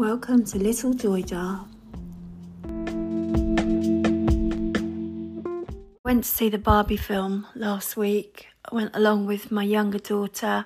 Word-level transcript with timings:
Welcome 0.00 0.46
to 0.46 0.58
Little 0.58 0.94
Joy 0.94 1.20
Jar. 1.20 1.66
Went 6.02 6.24
to 6.24 6.30
see 6.30 6.48
the 6.48 6.56
Barbie 6.56 6.96
film 6.96 7.46
last 7.54 7.98
week. 7.98 8.46
I 8.64 8.74
went 8.74 8.96
along 8.96 9.26
with 9.26 9.50
my 9.50 9.62
younger 9.62 9.98
daughter 9.98 10.64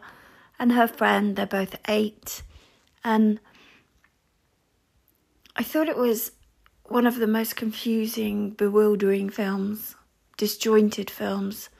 and 0.56 0.70
her 0.70 0.86
friend. 0.86 1.34
They're 1.34 1.46
both 1.46 1.74
eight. 1.88 2.44
And 3.02 3.40
I 5.56 5.64
thought 5.64 5.88
it 5.88 5.98
was 5.98 6.30
one 6.84 7.04
of 7.04 7.18
the 7.18 7.26
most 7.26 7.56
confusing, 7.56 8.50
bewildering 8.50 9.30
films, 9.30 9.96
disjointed 10.36 11.10
films 11.10 11.70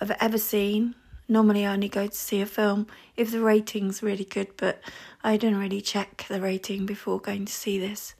I've 0.00 0.10
ever 0.20 0.38
seen. 0.38 0.96
Normally, 1.28 1.66
I 1.66 1.72
only 1.72 1.88
go 1.88 2.06
to 2.06 2.14
see 2.14 2.40
a 2.40 2.46
film 2.46 2.86
if 3.16 3.32
the 3.32 3.40
rating's 3.40 4.02
really 4.02 4.24
good, 4.24 4.48
but 4.56 4.80
I 5.24 5.36
didn't 5.36 5.58
really 5.58 5.80
check 5.80 6.24
the 6.28 6.40
rating 6.40 6.86
before 6.86 7.18
going 7.20 7.46
to 7.46 7.52
see 7.52 7.78
this. 7.78 8.14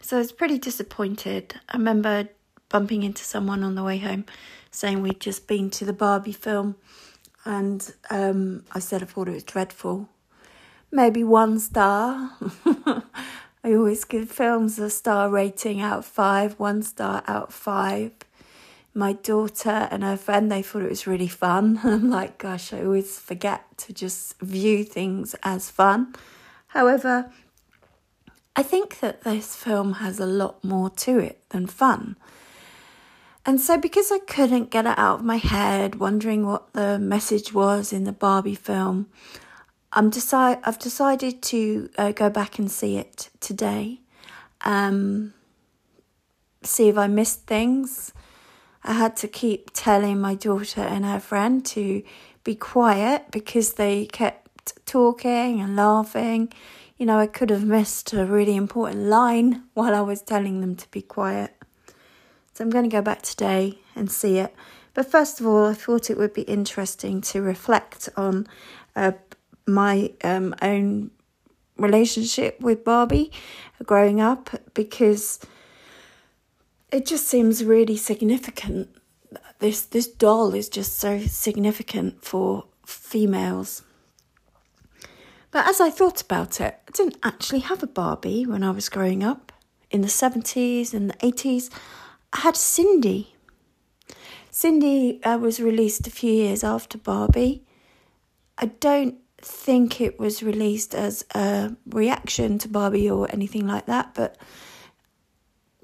So 0.00 0.16
I 0.16 0.20
was 0.20 0.32
pretty 0.32 0.58
disappointed. 0.58 1.60
I 1.68 1.76
remember 1.76 2.28
bumping 2.68 3.04
into 3.04 3.22
someone 3.22 3.62
on 3.62 3.76
the 3.76 3.84
way 3.84 3.98
home 3.98 4.24
saying 4.70 5.02
we'd 5.02 5.20
just 5.20 5.46
been 5.46 5.70
to 5.70 5.84
the 5.84 5.92
Barbie 5.92 6.32
film, 6.32 6.76
and 7.44 7.94
um, 8.10 8.64
I 8.72 8.80
said 8.80 9.02
I 9.02 9.06
thought 9.06 9.28
it 9.28 9.34
was 9.34 9.44
dreadful. 9.44 10.08
Maybe 10.90 11.22
one 11.24 11.58
star. 11.60 12.32
I 13.64 13.74
always 13.74 14.04
give 14.04 14.30
films 14.30 14.78
a 14.78 14.90
star 14.90 15.28
rating 15.28 15.80
out 15.80 15.98
of 15.98 16.06
five, 16.06 16.58
one 16.58 16.82
star 16.82 17.22
out 17.26 17.48
of 17.48 17.54
five 17.54 18.12
my 18.96 19.12
daughter 19.12 19.88
and 19.90 20.02
her 20.02 20.16
friend 20.16 20.50
they 20.50 20.62
thought 20.62 20.82
it 20.82 20.88
was 20.88 21.06
really 21.06 21.28
fun. 21.28 21.78
I'm 21.84 22.10
like 22.10 22.38
gosh 22.38 22.72
i 22.72 22.82
always 22.82 23.18
forget 23.18 23.76
to 23.78 23.92
just 23.92 24.40
view 24.40 24.84
things 24.84 25.36
as 25.42 25.70
fun. 25.70 26.14
However 26.68 27.30
i 28.56 28.62
think 28.62 29.00
that 29.00 29.22
this 29.22 29.54
film 29.54 29.94
has 29.94 30.18
a 30.18 30.26
lot 30.26 30.64
more 30.64 30.88
to 30.90 31.18
it 31.18 31.42
than 31.50 31.66
fun. 31.66 32.16
And 33.44 33.60
so 33.60 33.76
because 33.76 34.10
i 34.10 34.18
couldn't 34.18 34.70
get 34.70 34.86
it 34.86 34.98
out 34.98 35.20
of 35.20 35.24
my 35.24 35.36
head 35.36 35.96
wondering 35.96 36.46
what 36.46 36.72
the 36.72 36.98
message 36.98 37.52
was 37.52 37.92
in 37.92 38.04
the 38.04 38.12
barbie 38.12 38.54
film 38.54 39.08
i'm 39.92 40.08
decide 40.10 40.58
i've 40.64 40.78
decided 40.78 41.42
to 41.42 41.90
uh, 41.98 42.12
go 42.12 42.30
back 42.30 42.58
and 42.58 42.70
see 42.70 42.96
it 42.96 43.28
today. 43.40 44.00
Um, 44.62 45.34
see 46.62 46.88
if 46.88 46.96
i 46.96 47.06
missed 47.06 47.46
things 47.46 48.12
I 48.86 48.92
had 48.92 49.16
to 49.18 49.28
keep 49.28 49.70
telling 49.72 50.20
my 50.20 50.36
daughter 50.36 50.80
and 50.80 51.04
her 51.04 51.18
friend 51.18 51.64
to 51.66 52.02
be 52.44 52.54
quiet 52.54 53.30
because 53.32 53.74
they 53.74 54.06
kept 54.06 54.86
talking 54.86 55.60
and 55.60 55.74
laughing. 55.74 56.52
You 56.96 57.06
know, 57.06 57.18
I 57.18 57.26
could 57.26 57.50
have 57.50 57.64
missed 57.64 58.12
a 58.12 58.24
really 58.24 58.54
important 58.54 59.02
line 59.02 59.64
while 59.74 59.94
I 59.94 60.02
was 60.02 60.22
telling 60.22 60.60
them 60.60 60.76
to 60.76 60.90
be 60.90 61.02
quiet. 61.02 61.52
So 62.54 62.64
I'm 62.64 62.70
going 62.70 62.88
to 62.88 62.96
go 62.96 63.02
back 63.02 63.22
today 63.22 63.80
and 63.96 64.10
see 64.10 64.38
it. 64.38 64.54
But 64.94 65.10
first 65.10 65.40
of 65.40 65.46
all, 65.46 65.66
I 65.66 65.74
thought 65.74 66.08
it 66.08 66.16
would 66.16 66.32
be 66.32 66.42
interesting 66.42 67.20
to 67.22 67.42
reflect 67.42 68.08
on 68.16 68.46
uh, 68.94 69.12
my 69.66 70.12
um, 70.22 70.54
own 70.62 71.10
relationship 71.76 72.60
with 72.60 72.84
Barbie 72.84 73.30
growing 73.84 74.20
up 74.20 74.48
because 74.72 75.40
it 76.90 77.06
just 77.06 77.26
seems 77.26 77.64
really 77.64 77.96
significant. 77.96 78.88
This 79.58 79.82
this 79.82 80.06
doll 80.06 80.54
is 80.54 80.68
just 80.68 80.98
so 80.98 81.20
significant 81.20 82.24
for 82.24 82.66
females. 82.84 83.82
But 85.50 85.66
as 85.66 85.80
I 85.80 85.90
thought 85.90 86.20
about 86.20 86.60
it, 86.60 86.78
I 86.86 86.90
didn't 86.92 87.18
actually 87.22 87.60
have 87.60 87.82
a 87.82 87.86
Barbie 87.86 88.44
when 88.44 88.62
I 88.62 88.70
was 88.70 88.88
growing 88.88 89.24
up. 89.24 89.52
In 89.90 90.02
the 90.02 90.08
70s 90.08 90.92
and 90.92 91.08
the 91.08 91.14
80s, 91.14 91.70
I 92.32 92.40
had 92.40 92.56
Sindy. 92.56 93.34
Sindy 94.50 95.22
uh, 95.22 95.38
was 95.38 95.60
released 95.60 96.06
a 96.06 96.10
few 96.10 96.32
years 96.32 96.64
after 96.64 96.98
Barbie. 96.98 97.62
I 98.58 98.66
don't 98.66 99.16
think 99.38 100.00
it 100.00 100.18
was 100.18 100.42
released 100.42 100.94
as 100.94 101.24
a 101.34 101.76
reaction 101.86 102.58
to 102.58 102.68
Barbie 102.68 103.08
or 103.08 103.30
anything 103.32 103.66
like 103.66 103.86
that, 103.86 104.14
but 104.14 104.36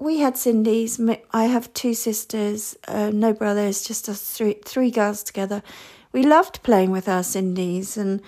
we 0.03 0.19
had 0.19 0.37
Sindy's. 0.37 0.99
I 1.31 1.45
have 1.45 1.73
two 1.73 1.93
sisters, 1.93 2.77
uh, 2.87 3.09
no 3.13 3.33
brothers, 3.33 3.83
just 3.83 4.09
us 4.09 4.21
three, 4.21 4.55
three 4.65 4.91
girls 4.91 5.23
together. 5.23 5.63
We 6.11 6.23
loved 6.23 6.61
playing 6.61 6.91
with 6.91 7.07
our 7.07 7.23
Sindy's, 7.23 7.97
and 7.97 8.21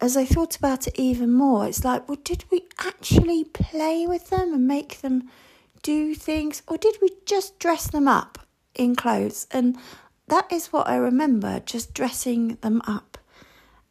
as 0.00 0.16
I 0.16 0.24
thought 0.24 0.56
about 0.56 0.86
it 0.86 0.98
even 0.98 1.32
more, 1.32 1.66
it's 1.66 1.84
like, 1.84 2.08
well, 2.08 2.18
did 2.22 2.44
we 2.50 2.66
actually 2.78 3.44
play 3.44 4.06
with 4.06 4.30
them 4.30 4.52
and 4.52 4.68
make 4.68 5.00
them 5.00 5.30
do 5.82 6.14
things, 6.14 6.62
or 6.68 6.76
did 6.76 6.96
we 7.00 7.10
just 7.26 7.58
dress 7.58 7.90
them 7.90 8.06
up 8.06 8.38
in 8.74 8.94
clothes? 8.94 9.46
And 9.50 9.76
that 10.28 10.52
is 10.52 10.72
what 10.72 10.88
I 10.88 10.96
remember, 10.96 11.60
just 11.60 11.94
dressing 11.94 12.56
them 12.60 12.82
up 12.86 13.18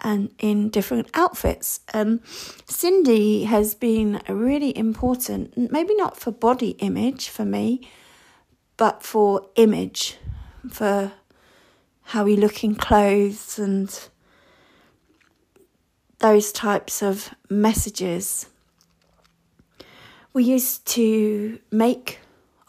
and 0.02 0.34
in 0.40 0.70
different 0.70 1.10
outfits. 1.14 1.80
Um, 1.94 2.22
Sindy 2.66 3.46
has 3.46 3.76
been 3.76 4.22
really 4.28 4.76
important, 4.78 5.72
maybe 5.72 5.96
not 5.96 6.18
for 6.18 6.32
body 6.32 6.72
image 6.80 7.30
for 7.30 7.46
me, 7.46 7.90
but 8.78 9.04
for 9.04 9.48
image, 9.56 10.18
for 10.70 11.12
how 12.04 12.24
we 12.26 12.36
look 12.36 12.64
in 12.64 12.76
clothes 12.76 13.58
and 13.60 14.10
those 16.20 16.52
types 16.52 17.02
of 17.02 17.34
messages. 17.50 18.48
We 20.34 20.44
used 20.44 20.86
to 20.88 21.60
make 21.72 22.20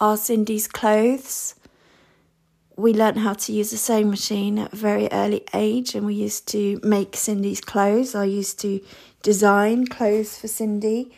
our 0.00 0.16
Sindy's 0.16 0.66
clothes 0.66 1.54
we 2.82 2.93
learned 2.93 3.19
how 3.19 3.32
to 3.32 3.53
use 3.53 3.72
a 3.72 3.78
sewing 3.78 4.10
machine 4.10 4.59
at 4.59 4.72
a 4.72 4.76
very 4.76 5.09
early 5.12 5.44
age 5.54 5.94
and 5.94 6.04
we 6.04 6.15
used 6.15 6.48
to 6.48 6.81
make 6.82 7.15
Sindy's 7.15 7.60
clothes. 7.60 8.16
I 8.16 8.25
used 8.25 8.59
to 8.60 8.81
design 9.22 9.87
clothes 9.87 10.37
for 10.37 10.48
Sindy. 10.48 11.12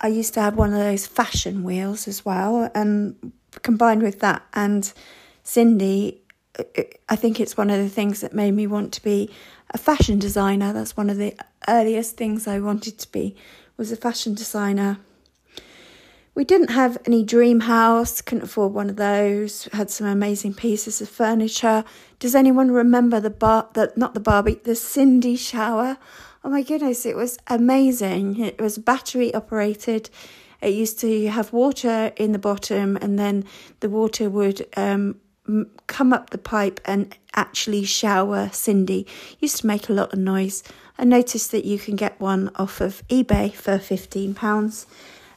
I 0.00 0.08
used 0.08 0.34
to 0.34 0.40
have 0.40 0.56
one 0.56 0.72
of 0.72 0.80
those 0.80 1.06
fashion 1.06 1.62
wheels 1.62 2.08
as 2.08 2.24
well, 2.24 2.68
and 2.74 3.32
combined 3.62 4.02
with 4.02 4.18
that 4.18 4.42
and 4.52 4.92
Sindy, 5.44 6.22
I 7.08 7.16
think 7.16 7.38
it's 7.38 7.56
one 7.56 7.70
of 7.70 7.78
the 7.78 7.88
things 7.88 8.20
that 8.20 8.34
made 8.34 8.52
me 8.52 8.66
want 8.66 8.92
to 8.94 9.02
be 9.02 9.30
a 9.70 9.78
fashion 9.78 10.18
designer. 10.18 10.72
That's 10.72 10.96
one 10.96 11.08
of 11.08 11.18
the 11.18 11.34
earliest 11.68 12.16
things 12.16 12.48
I 12.48 12.58
wanted 12.58 12.98
to 12.98 13.12
be 13.12 13.36
was 13.76 13.92
a 13.92 13.96
fashion 13.96 14.34
designer. 14.34 14.98
We 16.34 16.42
didn't 16.42 16.70
have 16.70 16.98
any 17.06 17.22
dream 17.22 17.60
house, 17.60 18.20
couldn't 18.20 18.44
afford 18.44 18.72
one 18.72 18.90
of 18.90 18.96
those. 18.96 19.68
Had 19.72 19.88
some 19.88 20.08
amazing 20.08 20.54
pieces 20.54 21.00
of 21.00 21.08
furniture. 21.08 21.84
Does 22.18 22.34
anyone 22.34 22.72
remember 22.72 23.20
the 23.20 23.30
bar 23.30 23.68
that 23.74 23.96
not 23.96 24.14
the 24.14 24.20
Barbie, 24.20 24.60
the 24.64 24.74
Sindy 24.74 25.36
shower? 25.36 25.96
Oh 26.42 26.50
my 26.50 26.62
goodness, 26.62 27.06
it 27.06 27.14
was 27.14 27.38
amazing. 27.46 28.40
It 28.40 28.60
was 28.60 28.78
battery 28.78 29.32
operated. 29.32 30.10
It 30.60 30.74
used 30.74 30.98
to 31.00 31.28
have 31.28 31.52
water 31.52 32.12
in 32.16 32.32
the 32.32 32.38
bottom, 32.40 32.96
and 33.00 33.16
then 33.16 33.44
the 33.78 33.88
water 33.88 34.28
would 34.28 34.66
um, 34.76 35.20
come 35.86 36.12
up 36.12 36.30
the 36.30 36.38
pipe 36.38 36.80
and 36.84 37.16
actually 37.36 37.84
shower 37.84 38.50
Sindy. 38.52 39.06
Used 39.38 39.58
to 39.58 39.68
make 39.68 39.88
a 39.88 39.92
lot 39.92 40.12
of 40.12 40.18
noise. 40.18 40.64
I 40.98 41.04
noticed 41.04 41.52
that 41.52 41.64
you 41.64 41.78
can 41.78 41.94
get 41.94 42.18
one 42.20 42.50
off 42.56 42.80
of 42.80 43.06
eBay 43.08 43.52
for 43.54 43.78
fifteen 43.78 44.34
pounds 44.34 44.86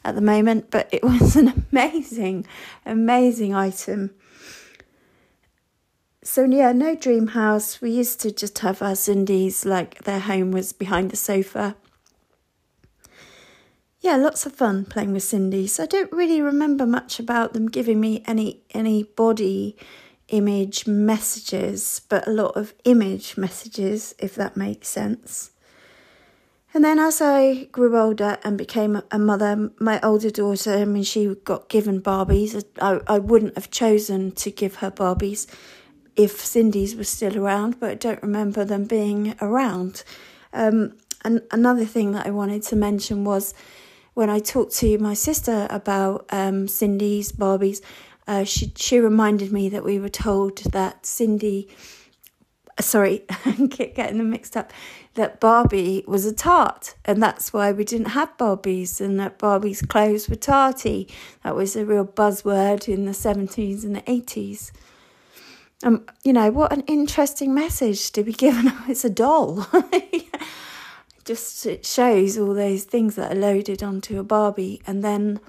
at 0.03 0.15
the 0.15 0.21
moment, 0.21 0.71
but 0.71 0.89
it 0.91 1.03
was 1.11 1.35
an 1.35 1.65
amazing, 1.71 2.45
amazing 2.85 3.53
item. 3.53 4.11
So 6.23 6.43
yeah, 6.43 6.73
no 6.73 6.93
dream 6.93 7.27
house. 7.27 7.79
We 7.79 7.91
used 7.91 8.19
to 8.21 8.31
just 8.31 8.59
have 8.59 8.81
our 8.81 8.95
Sindy's 8.95 9.65
like 9.65 10.03
their 10.03 10.19
home 10.19 10.51
was 10.51 10.73
behind 10.73 11.09
the 11.09 11.15
sofa. 11.15 11.77
Yeah, 14.01 14.17
lots 14.17 14.45
of 14.45 14.53
fun 14.53 14.85
playing 14.85 15.13
with 15.13 15.23
Sindy's. 15.23 15.79
I 15.79 15.85
don't 15.85 16.11
really 16.11 16.41
remember 16.41 16.85
much 16.85 17.19
about 17.19 17.53
them 17.53 17.67
giving 17.67 17.99
me 17.99 18.23
any 18.25 18.61
any 18.73 19.03
body 19.03 19.77
image 20.27 20.85
messages, 20.85 22.01
but 22.09 22.27
a 22.27 22.31
lot 22.31 22.55
of 22.57 22.73
image 22.83 23.37
messages, 23.37 24.13
if 24.19 24.35
that 24.35 24.57
makes 24.57 24.89
sense. 24.89 25.51
And 26.77 26.85
then 26.85 26.99
as 26.99 27.21
I 27.23 27.63
grew 27.71 27.97
older 27.97 28.37
and 28.43 28.55
became 28.55 29.01
a 29.09 29.17
mother, 29.17 29.71
my 29.79 29.99
older 30.01 30.29
daughter, 30.29 30.73
I 30.77 30.85
mean, 30.85 31.01
she 31.01 31.33
got 31.43 31.69
given 31.69 32.03
Barbies. 32.03 32.63
I, 32.79 32.99
I 33.07 33.17
wouldn't 33.17 33.55
have 33.55 33.71
chosen 33.71 34.31
to 34.33 34.51
give 34.51 34.75
her 34.75 34.91
Barbies 34.91 35.47
if 36.15 36.39
Sindy's 36.39 36.95
was 36.95 37.09
still 37.09 37.35
around, 37.35 37.79
but 37.79 37.89
I 37.89 37.95
don't 37.95 38.21
remember 38.21 38.63
them 38.63 38.85
being 38.85 39.33
around. 39.41 40.03
Um, 40.53 40.95
and 41.25 41.41
another 41.49 41.83
thing 41.83 42.11
that 42.11 42.27
I 42.27 42.29
wanted 42.29 42.61
to 42.61 42.75
mention 42.75 43.23
was 43.23 43.55
when 44.13 44.29
I 44.29 44.37
talked 44.37 44.75
to 44.75 44.99
my 44.99 45.15
sister 45.15 45.65
about 45.71 46.27
um, 46.29 46.67
Sindy's 46.67 47.31
Barbies, 47.31 47.81
uh, 48.27 48.43
she 48.43 48.71
she 48.75 48.99
reminded 48.99 49.51
me 49.51 49.67
that 49.69 49.83
we 49.83 49.97
were 49.97 50.09
told 50.09 50.57
that 50.73 51.07
Sindy 51.07 51.69
sorry, 52.79 53.23
I 53.29 53.67
keep 53.69 53.95
getting 53.95 54.17
them 54.17 54.29
mixed 54.29 54.55
up, 54.55 54.71
that 55.17 55.39
Barbie 55.39 56.03
was 56.07 56.25
a 56.25 56.33
tart, 56.33 56.95
and 57.03 57.21
that's 57.21 57.51
why 57.51 57.71
we 57.71 57.83
didn't 57.83 58.09
have 58.09 58.37
Barbies, 58.37 59.01
and 59.01 59.19
that 59.19 59.39
Barbie's 59.39 59.81
clothes 59.81 60.29
were 60.29 60.35
tarty. 60.35 61.07
That 61.43 61.55
was 61.55 61.75
a 61.75 61.85
real 61.85 62.05
buzzword 62.05 62.87
in 62.87 63.05
the 63.05 63.11
70s 63.11 63.83
and 63.83 63.95
the 63.95 64.01
80s. 64.03 64.71
Um, 65.83 66.05
you 66.23 66.33
know, 66.33 66.51
what 66.51 66.71
an 66.71 66.81
interesting 66.81 67.53
message 67.53 68.11
to 68.11 68.23
be 68.23 68.31
given. 68.31 68.71
It's 68.87 69.03
a 69.03 69.09
doll. 69.09 69.67
Just 71.25 71.65
it 71.65 71.85
shows 71.85 72.37
all 72.37 72.53
those 72.53 72.83
things 72.85 73.15
that 73.15 73.33
are 73.33 73.39
loaded 73.39 73.83
onto 73.83 74.19
a 74.19 74.23
Barbie, 74.23 74.81
and 74.85 75.03
then 75.03 75.39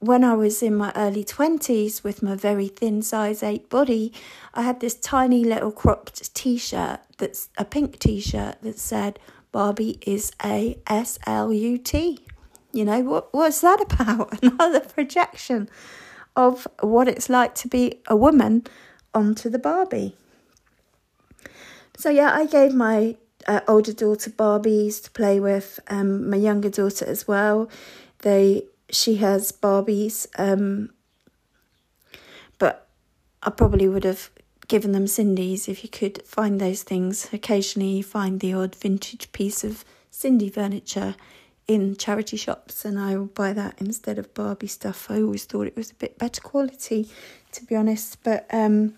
when 0.00 0.24
I 0.24 0.34
was 0.34 0.62
in 0.62 0.74
my 0.74 0.92
early 0.96 1.24
20s 1.24 2.02
with 2.02 2.22
my 2.22 2.34
very 2.34 2.68
thin 2.68 3.02
size 3.02 3.42
8 3.42 3.68
body, 3.68 4.12
I 4.54 4.62
had 4.62 4.80
this 4.80 4.94
tiny 4.94 5.44
little 5.44 5.70
cropped 5.70 6.34
t 6.34 6.56
shirt 6.56 7.00
that's 7.18 7.50
a 7.58 7.64
pink 7.64 7.98
t 7.98 8.18
shirt 8.20 8.56
that 8.62 8.78
said, 8.78 9.18
Barbie 9.52 9.98
is 10.06 10.32
a 10.44 10.78
S 10.86 11.18
L 11.26 11.52
U 11.52 11.76
T. 11.78 12.18
You 12.72 12.84
know, 12.84 13.00
what 13.00 13.32
what's 13.34 13.60
that 13.60 13.80
about? 13.92 14.42
Another 14.42 14.80
projection 14.80 15.68
of 16.34 16.66
what 16.80 17.08
it's 17.08 17.28
like 17.28 17.54
to 17.56 17.68
be 17.68 18.00
a 18.06 18.16
woman 18.16 18.64
onto 19.12 19.50
the 19.50 19.58
Barbie. 19.58 20.16
So, 21.96 22.08
yeah, 22.08 22.32
I 22.32 22.46
gave 22.46 22.72
my 22.72 23.16
uh, 23.46 23.60
older 23.68 23.92
daughter 23.92 24.30
Barbies 24.30 25.02
to 25.02 25.10
play 25.10 25.40
with, 25.40 25.80
um, 25.88 26.30
my 26.30 26.36
younger 26.36 26.70
daughter 26.70 27.04
as 27.04 27.28
well. 27.28 27.68
They 28.20 28.64
she 28.90 29.16
has 29.16 29.52
Barbies, 29.52 30.26
um, 30.38 30.90
but 32.58 32.88
I 33.42 33.50
probably 33.50 33.88
would 33.88 34.04
have 34.04 34.30
given 34.68 34.92
them 34.92 35.06
Sindy's 35.06 35.68
if 35.68 35.82
you 35.82 35.90
could 35.90 36.22
find 36.22 36.60
those 36.60 36.82
things. 36.82 37.28
Occasionally, 37.32 37.88
you 37.88 38.04
find 38.04 38.40
the 38.40 38.54
odd 38.54 38.74
vintage 38.74 39.32
piece 39.32 39.64
of 39.64 39.84
Sindy 40.10 40.48
furniture 40.48 41.16
in 41.66 41.96
charity 41.96 42.36
shops, 42.36 42.84
and 42.84 42.98
I 42.98 43.16
will 43.16 43.26
buy 43.26 43.52
that 43.52 43.74
instead 43.78 44.18
of 44.18 44.34
Barbie 44.34 44.66
stuff. 44.66 45.10
I 45.10 45.22
always 45.22 45.44
thought 45.44 45.66
it 45.66 45.76
was 45.76 45.90
a 45.90 45.94
bit 45.94 46.18
better 46.18 46.40
quality, 46.40 47.08
to 47.52 47.64
be 47.64 47.76
honest. 47.76 48.18
But 48.24 48.46
um, 48.52 48.94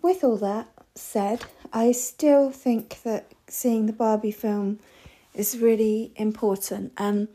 with 0.00 0.22
all 0.22 0.36
that 0.36 0.68
said, 0.94 1.44
I 1.72 1.92
still 1.92 2.50
think 2.50 3.02
that 3.02 3.32
seeing 3.48 3.86
the 3.86 3.92
Barbie 3.92 4.30
film 4.30 4.78
is 5.34 5.58
really 5.58 6.12
important. 6.16 6.92
And 6.96 7.28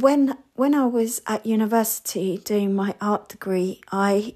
when 0.00 0.36
when 0.54 0.74
I 0.74 0.86
was 0.86 1.22
at 1.26 1.46
university 1.46 2.38
doing 2.38 2.74
my 2.74 2.94
art 3.00 3.28
degree, 3.30 3.80
I 3.90 4.34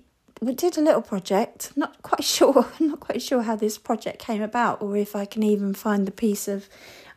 did 0.54 0.78
a 0.78 0.80
little 0.80 1.02
project. 1.02 1.72
Not 1.76 2.00
quite 2.02 2.24
sure, 2.36 2.66
not 2.80 3.00
quite 3.00 3.22
sure 3.22 3.42
how 3.42 3.56
this 3.56 3.78
project 3.78 4.18
came 4.18 4.42
about, 4.42 4.80
or 4.80 4.96
if 4.96 5.14
I 5.14 5.24
can 5.24 5.42
even 5.42 5.74
find 5.74 6.06
the 6.06 6.12
piece 6.12 6.48
of 6.48 6.68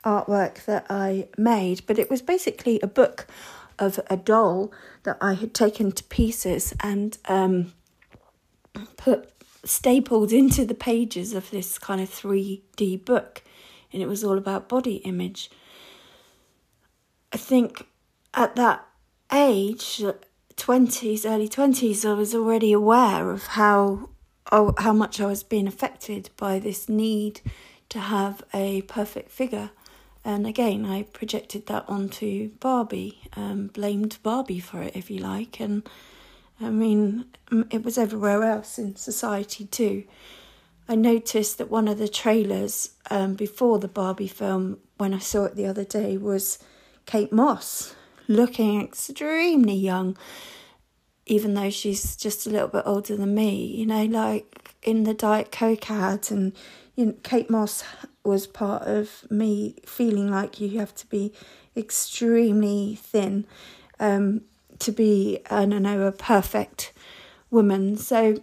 artwork 0.04 0.66
that 0.66 0.86
I 0.90 1.30
made. 1.38 1.86
But 1.88 1.98
it 1.98 2.10
was 2.10 2.22
basically 2.22 2.80
a 2.82 2.88
book 2.88 3.28
of 3.80 4.00
a 4.10 4.18
doll 4.18 4.72
that 5.04 5.18
I 5.22 5.34
had 5.34 5.54
taken 5.54 5.92
to 5.94 6.04
pieces 6.06 6.74
and 6.82 7.18
um, 7.26 7.74
put 8.98 9.30
stapled 9.64 10.34
into 10.34 10.66
the 10.66 10.76
pages 10.76 11.34
of 11.34 11.50
this 11.50 11.80
kind 11.80 12.02
of 12.02 12.10
three 12.10 12.62
D 12.76 12.98
book, 12.98 13.42
and 13.94 14.02
it 14.02 14.08
was 14.08 14.22
all 14.22 14.38
about 14.38 14.68
body 14.68 14.96
image. 14.98 15.50
I 17.32 17.38
think 17.38 17.88
at 18.34 18.56
that 18.56 18.86
age, 19.32 20.02
20s, 20.56 21.30
early 21.30 21.50
20s, 21.50 22.10
I 22.10 22.14
was 22.14 22.36
already 22.36 22.72
aware 22.72 23.32
of 23.32 23.48
how 23.48 24.10
oh, 24.52 24.74
how 24.78 24.94
much 24.94 25.20
I 25.20 25.26
was 25.26 25.44
being 25.44 25.68
affected 25.68 26.30
by 26.38 26.60
this 26.60 26.88
need 26.88 27.42
to 27.90 28.00
have 28.00 28.44
a 28.54 28.84
perfect 28.84 29.32
figure. 29.32 29.72
And 30.26 30.48
again, 30.48 30.86
I 30.86 31.04
projected 31.04 31.66
that 31.68 31.86
onto 31.88 32.50
Barbie, 32.60 33.20
um, 33.36 33.68
blamed 33.68 34.20
Barbie 34.24 34.60
for 34.60 34.82
it, 34.82 34.96
if 34.96 35.12
you 35.12 35.20
like. 35.20 35.60
And 35.60 35.88
I 36.62 36.70
mean, 36.70 37.26
it 37.72 37.84
was 37.84 37.98
everywhere 37.98 38.44
else 38.44 38.78
in 38.80 38.96
society 38.96 39.66
too. 39.66 40.06
I 40.88 40.96
noticed 40.96 41.58
that 41.58 41.70
one 41.70 41.88
of 41.88 41.98
the 41.98 42.08
trailers 42.08 42.92
um, 43.10 43.36
before 43.36 43.80
the 43.80 43.88
Barbie 43.88 44.28
film, 44.28 44.80
when 44.98 45.14
I 45.14 45.20
saw 45.20 45.46
it 45.46 45.56
the 45.56 45.66
other 45.66 45.86
day, 45.86 46.18
was 46.18 46.60
Kate 47.06 47.32
Moss, 47.32 47.96
looking 48.36 48.82
extremely 48.82 49.76
young, 49.76 50.18
even 51.26 51.54
though 51.54 51.70
she's 51.70 52.16
just 52.16 52.46
a 52.46 52.50
little 52.50 52.68
bit 52.68 52.84
older 52.86 53.16
than 53.16 53.34
me. 53.34 53.66
You 53.66 53.86
know, 53.86 54.06
like 54.06 54.76
in 54.84 55.04
the 55.04 55.14
Diet 55.14 55.52
Coke 55.52 55.90
ad, 55.90 56.32
and 56.32 56.54
you 56.96 57.06
know, 57.06 57.16
Kate 57.24 57.50
Moss 57.50 57.84
was 58.24 58.48
part 58.48 58.84
of 58.84 59.30
me 59.30 59.76
feeling 59.86 60.30
like 60.30 60.60
you 60.60 60.80
have 60.80 60.96
to 60.96 61.08
be 61.08 61.34
extremely 61.76 62.96
thin 62.96 63.46
um, 64.00 64.42
to 64.80 64.92
be, 64.92 65.40
I 65.50 65.66
don't 65.66 65.84
know, 65.84 66.02
a 66.04 66.12
perfect 66.12 66.94
woman. 67.50 67.98
So. 67.98 68.42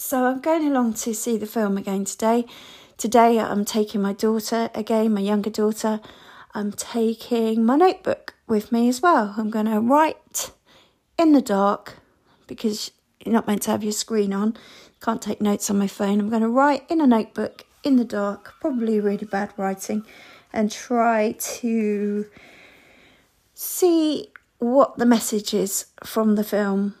So 0.00 0.26
I'm 0.26 0.40
going 0.40 0.64
along 0.64 0.94
to 0.94 1.12
see 1.12 1.36
the 1.36 1.46
film 1.46 1.76
again 1.76 2.04
today. 2.04 2.46
Today 2.98 3.40
I'm 3.40 3.64
taking 3.64 4.00
my 4.00 4.12
daughter 4.12 4.70
again, 4.72 5.12
my 5.12 5.20
younger 5.20 5.50
daughter. 5.50 6.00
I'm 6.58 6.72
taking 6.72 7.64
my 7.64 7.76
notebook 7.76 8.34
with 8.48 8.72
me 8.72 8.88
as 8.88 9.00
well. 9.00 9.32
I'm 9.36 9.48
going 9.48 9.66
to 9.66 9.78
write 9.78 10.50
in 11.16 11.30
the 11.30 11.40
dark 11.40 11.98
because 12.48 12.90
you're 13.24 13.32
not 13.32 13.46
meant 13.46 13.62
to 13.62 13.70
have 13.70 13.84
your 13.84 13.92
screen 13.92 14.32
on. 14.32 14.56
Can't 15.00 15.22
take 15.22 15.40
notes 15.40 15.70
on 15.70 15.78
my 15.78 15.86
phone. 15.86 16.18
I'm 16.18 16.28
going 16.28 16.42
to 16.42 16.48
write 16.48 16.82
in 16.90 17.00
a 17.00 17.06
notebook 17.06 17.64
in 17.84 17.94
the 17.94 18.04
dark, 18.04 18.54
probably 18.60 18.98
really 18.98 19.24
bad 19.24 19.52
writing, 19.56 20.04
and 20.52 20.68
try 20.72 21.36
to 21.38 22.26
see 23.54 24.32
what 24.58 24.98
the 24.98 25.06
message 25.06 25.54
is 25.54 25.86
from 26.02 26.34
the 26.34 26.42
film. 26.42 26.96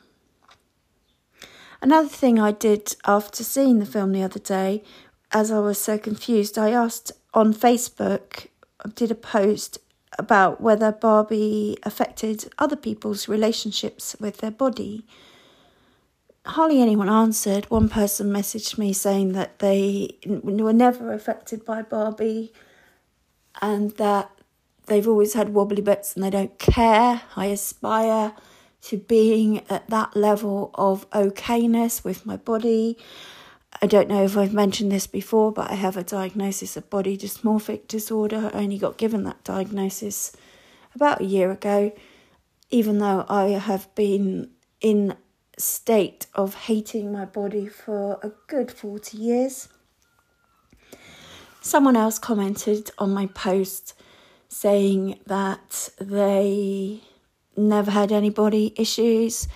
Another 1.82 2.06
thing 2.06 2.38
I 2.38 2.52
did 2.52 2.94
after 3.04 3.42
seeing 3.42 3.80
the 3.80 3.86
film 3.86 4.12
the 4.12 4.22
other 4.22 4.38
day, 4.38 4.84
as 5.32 5.50
I 5.50 5.58
was 5.58 5.78
so 5.78 5.98
confused, 5.98 6.56
I 6.56 6.70
asked 6.70 7.10
on 7.34 7.52
Facebook 7.52 8.46
did 8.94 9.10
a 9.10 9.14
post 9.14 9.78
about 10.18 10.60
whether 10.60 10.92
Barbie 10.92 11.76
affected 11.82 12.50
other 12.58 12.76
people's 12.76 13.28
relationships 13.28 14.16
with 14.18 14.38
their 14.38 14.50
body. 14.50 15.04
Hardly 16.46 16.80
anyone 16.80 17.08
answered. 17.08 17.66
One 17.70 17.88
person 17.88 18.30
messaged 18.30 18.78
me 18.78 18.92
saying 18.92 19.32
that 19.32 19.58
they 19.58 20.16
were 20.26 20.72
never 20.72 21.12
affected 21.12 21.64
by 21.64 21.82
Barbie 21.82 22.52
and 23.60 23.90
that 23.92 24.30
they've 24.86 25.06
always 25.06 25.34
had 25.34 25.50
wobbly 25.50 25.82
bits 25.82 26.14
and 26.14 26.24
they 26.24 26.30
don't 26.30 26.58
care. 26.58 27.22
I 27.36 27.46
aspire 27.46 28.32
to 28.82 28.96
being 28.96 29.64
at 29.68 29.88
that 29.90 30.16
level 30.16 30.70
of 30.74 31.08
okayness 31.10 32.04
with 32.04 32.24
my 32.24 32.36
body 32.36 32.96
I 33.80 33.86
don't 33.86 34.08
know 34.08 34.24
if 34.24 34.36
I've 34.36 34.52
mentioned 34.52 34.90
this 34.90 35.06
before, 35.06 35.52
but 35.52 35.70
I 35.70 35.74
have 35.74 35.96
a 35.96 36.02
diagnosis 36.02 36.76
of 36.76 36.90
body 36.90 37.16
dysmorphic 37.16 37.86
disorder. 37.86 38.50
I 38.52 38.58
only 38.58 38.78
got 38.78 38.98
given 38.98 39.22
that 39.24 39.44
diagnosis 39.44 40.32
about 40.94 41.20
a 41.20 41.24
year 41.24 41.52
ago, 41.52 41.92
even 42.70 42.98
though 42.98 43.24
I 43.28 43.50
have 43.50 43.94
been 43.94 44.50
in 44.80 45.14
state 45.58 46.26
of 46.34 46.54
hating 46.54 47.12
my 47.12 47.24
body 47.24 47.66
for 47.66 48.18
a 48.22 48.32
good 48.48 48.72
40 48.72 49.16
years. 49.16 49.68
Someone 51.60 51.96
else 51.96 52.18
commented 52.18 52.90
on 52.98 53.12
my 53.12 53.26
post 53.26 53.94
saying 54.48 55.20
that 55.26 55.90
they 56.00 57.02
never 57.56 57.90
had 57.90 58.10
any 58.10 58.30
body 58.30 58.72
issues 58.76 59.46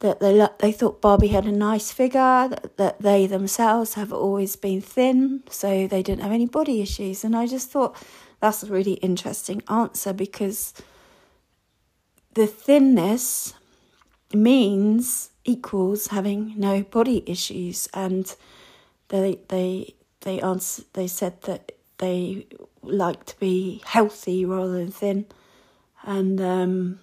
that 0.00 0.20
they 0.20 0.46
they 0.58 0.72
thought 0.72 1.00
Barbie 1.00 1.28
had 1.28 1.46
a 1.46 1.52
nice 1.52 1.90
figure, 1.90 2.48
that, 2.48 2.76
that 2.76 3.00
they 3.00 3.26
themselves 3.26 3.94
have 3.94 4.12
always 4.12 4.56
been 4.56 4.80
thin, 4.80 5.42
so 5.48 5.86
they 5.86 6.02
didn't 6.02 6.22
have 6.22 6.32
any 6.32 6.46
body 6.46 6.82
issues. 6.82 7.24
And 7.24 7.34
I 7.34 7.46
just 7.46 7.70
thought 7.70 7.96
that's 8.40 8.62
a 8.62 8.66
really 8.66 8.94
interesting 8.94 9.62
answer 9.68 10.12
because 10.12 10.74
the 12.34 12.46
thinness 12.46 13.54
means 14.34 15.30
equals 15.44 16.08
having 16.08 16.54
no 16.56 16.82
body 16.82 17.22
issues, 17.26 17.88
and 17.94 18.34
they 19.08 19.38
they 19.48 19.94
they 20.20 20.40
answer 20.40 20.82
they 20.92 21.06
said 21.06 21.40
that 21.42 21.72
they 21.98 22.46
like 22.82 23.24
to 23.24 23.38
be 23.40 23.82
healthy 23.86 24.44
rather 24.44 24.72
than 24.72 24.90
thin, 24.90 25.26
and 26.02 26.40
um, 26.40 27.00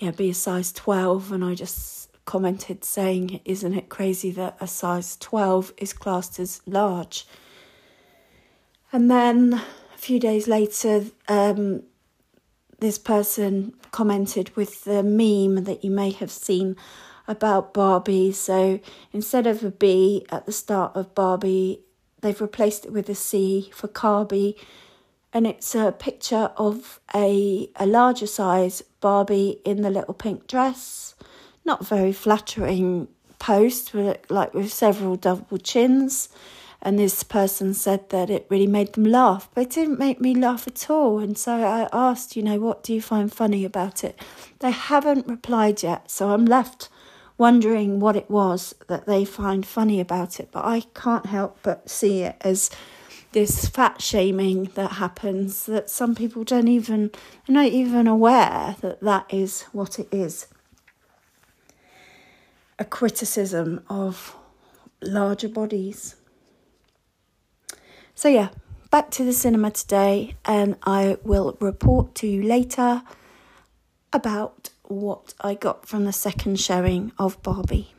yeah, 0.00 0.10
be 0.10 0.30
a 0.30 0.34
size 0.34 0.72
12. 0.72 1.30
And 1.30 1.44
I 1.44 1.54
just 1.54 2.10
commented 2.24 2.84
saying, 2.84 3.40
Isn't 3.44 3.74
it 3.74 3.88
crazy 3.88 4.32
that 4.32 4.56
a 4.60 4.66
size 4.66 5.16
12 5.18 5.74
is 5.76 5.92
classed 5.92 6.40
as 6.40 6.60
large? 6.66 7.26
And 8.92 9.10
then 9.10 9.62
a 9.94 9.98
few 9.98 10.18
days 10.18 10.48
later, 10.48 11.04
um, 11.28 11.84
this 12.80 12.98
person 12.98 13.74
commented 13.92 14.56
with 14.56 14.84
the 14.84 15.02
meme 15.02 15.64
that 15.64 15.84
you 15.84 15.90
may 15.90 16.10
have 16.10 16.30
seen 16.30 16.76
about 17.28 17.74
Barbie. 17.74 18.32
So 18.32 18.80
instead 19.12 19.46
of 19.46 19.62
a 19.62 19.70
B 19.70 20.26
at 20.30 20.46
the 20.46 20.52
start 20.52 20.96
of 20.96 21.14
Barbie, 21.14 21.80
they've 22.22 22.40
replaced 22.40 22.86
it 22.86 22.92
with 22.92 23.08
a 23.08 23.14
C 23.14 23.70
for 23.74 23.86
Carbie. 23.86 24.56
And 25.32 25.46
it's 25.46 25.74
a 25.74 25.92
picture 25.92 26.50
of 26.56 27.00
a, 27.14 27.70
a 27.76 27.86
larger 27.86 28.26
size 28.26 28.82
Barbie 29.00 29.60
in 29.64 29.82
the 29.82 29.90
little 29.90 30.14
pink 30.14 30.46
dress. 30.46 31.14
Not 31.64 31.86
very 31.86 32.12
flattering 32.12 33.08
post, 33.38 33.94
like 34.28 34.54
with 34.54 34.72
several 34.72 35.16
double 35.16 35.58
chins. 35.58 36.28
And 36.82 36.98
this 36.98 37.22
person 37.22 37.74
said 37.74 38.08
that 38.08 38.30
it 38.30 38.46
really 38.48 38.66
made 38.66 38.94
them 38.94 39.04
laugh, 39.04 39.50
but 39.54 39.62
it 39.62 39.70
didn't 39.70 39.98
make 39.98 40.20
me 40.20 40.34
laugh 40.34 40.66
at 40.66 40.88
all. 40.88 41.18
And 41.18 41.36
so 41.36 41.52
I 41.52 41.88
asked, 41.92 42.36
you 42.36 42.42
know, 42.42 42.58
what 42.58 42.82
do 42.82 42.94
you 42.94 43.02
find 43.02 43.30
funny 43.30 43.64
about 43.64 44.02
it? 44.02 44.18
They 44.60 44.70
haven't 44.70 45.26
replied 45.26 45.82
yet, 45.82 46.10
so 46.10 46.30
I'm 46.30 46.46
left 46.46 46.88
wondering 47.36 48.00
what 48.00 48.16
it 48.16 48.30
was 48.30 48.74
that 48.88 49.06
they 49.06 49.24
find 49.24 49.64
funny 49.66 50.00
about 50.00 50.40
it. 50.40 50.48
But 50.52 50.64
I 50.64 50.80
can't 50.94 51.26
help 51.26 51.58
but 51.62 51.88
see 51.88 52.22
it 52.22 52.36
as 52.40 52.70
this 53.32 53.68
fat 53.68 54.02
shaming 54.02 54.64
that 54.74 54.92
happens 54.92 55.66
that 55.66 55.88
some 55.88 56.14
people 56.14 56.44
don't 56.44 56.68
even, 56.68 57.10
are 57.48 57.52
not 57.52 57.66
even 57.66 58.06
aware 58.06 58.76
that 58.80 59.00
that 59.00 59.32
is 59.32 59.62
what 59.72 59.98
it 59.98 60.08
is 60.12 60.46
a 62.80 62.84
criticism 62.84 63.84
of 63.90 64.34
larger 65.02 65.48
bodies. 65.48 66.16
So, 68.14 68.28
yeah, 68.28 68.48
back 68.90 69.10
to 69.12 69.24
the 69.24 69.34
cinema 69.34 69.70
today, 69.70 70.34
and 70.46 70.76
I 70.84 71.18
will 71.22 71.56
report 71.60 72.14
to 72.16 72.26
you 72.26 72.42
later 72.42 73.02
about 74.12 74.70
what 74.84 75.34
I 75.40 75.54
got 75.54 75.86
from 75.86 76.06
the 76.06 76.12
second 76.12 76.58
showing 76.58 77.12
of 77.18 77.40
Barbie. 77.42 77.94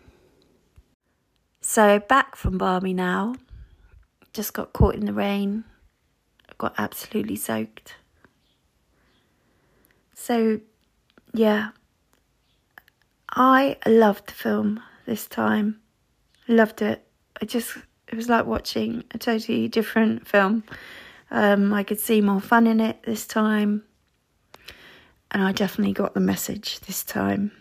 So, 1.61 1.99
back 1.99 2.35
from 2.35 2.57
Barbie 2.57 2.93
now. 2.93 3.35
Just 4.33 4.53
got 4.53 4.73
caught 4.73 4.95
in 4.95 5.05
the 5.05 5.13
rain. 5.13 5.63
I 6.49 6.53
got 6.57 6.73
absolutely 6.77 7.35
soaked. 7.35 7.95
So, 10.13 10.61
yeah, 11.33 11.69
I 13.29 13.77
loved 13.85 14.27
the 14.27 14.33
film 14.33 14.81
this 15.05 15.25
time. 15.27 15.79
Loved 16.47 16.81
it. 16.81 17.05
I 17.41 17.45
just 17.45 17.77
it 18.07 18.15
was 18.15 18.29
like 18.29 18.45
watching 18.45 19.03
a 19.11 19.17
totally 19.17 19.67
different 19.67 20.27
film. 20.27 20.63
Um, 21.31 21.73
I 21.73 21.83
could 21.83 21.99
see 21.99 22.19
more 22.19 22.41
fun 22.41 22.67
in 22.67 22.81
it 22.81 23.03
this 23.03 23.25
time, 23.25 23.83
and 25.31 25.41
I 25.41 25.53
definitely 25.53 25.93
got 25.93 26.13
the 26.13 26.19
message 26.19 26.81
this 26.81 27.03
time. 27.03 27.51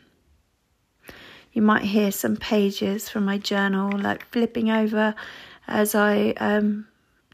You 1.52 1.62
might 1.62 1.82
hear 1.82 2.12
some 2.12 2.36
pages 2.36 3.08
from 3.08 3.24
my 3.24 3.38
journal 3.38 3.96
like 3.96 4.24
flipping 4.26 4.70
over 4.70 5.14
as 5.70 5.94
I 5.94 6.30
um, 6.38 6.86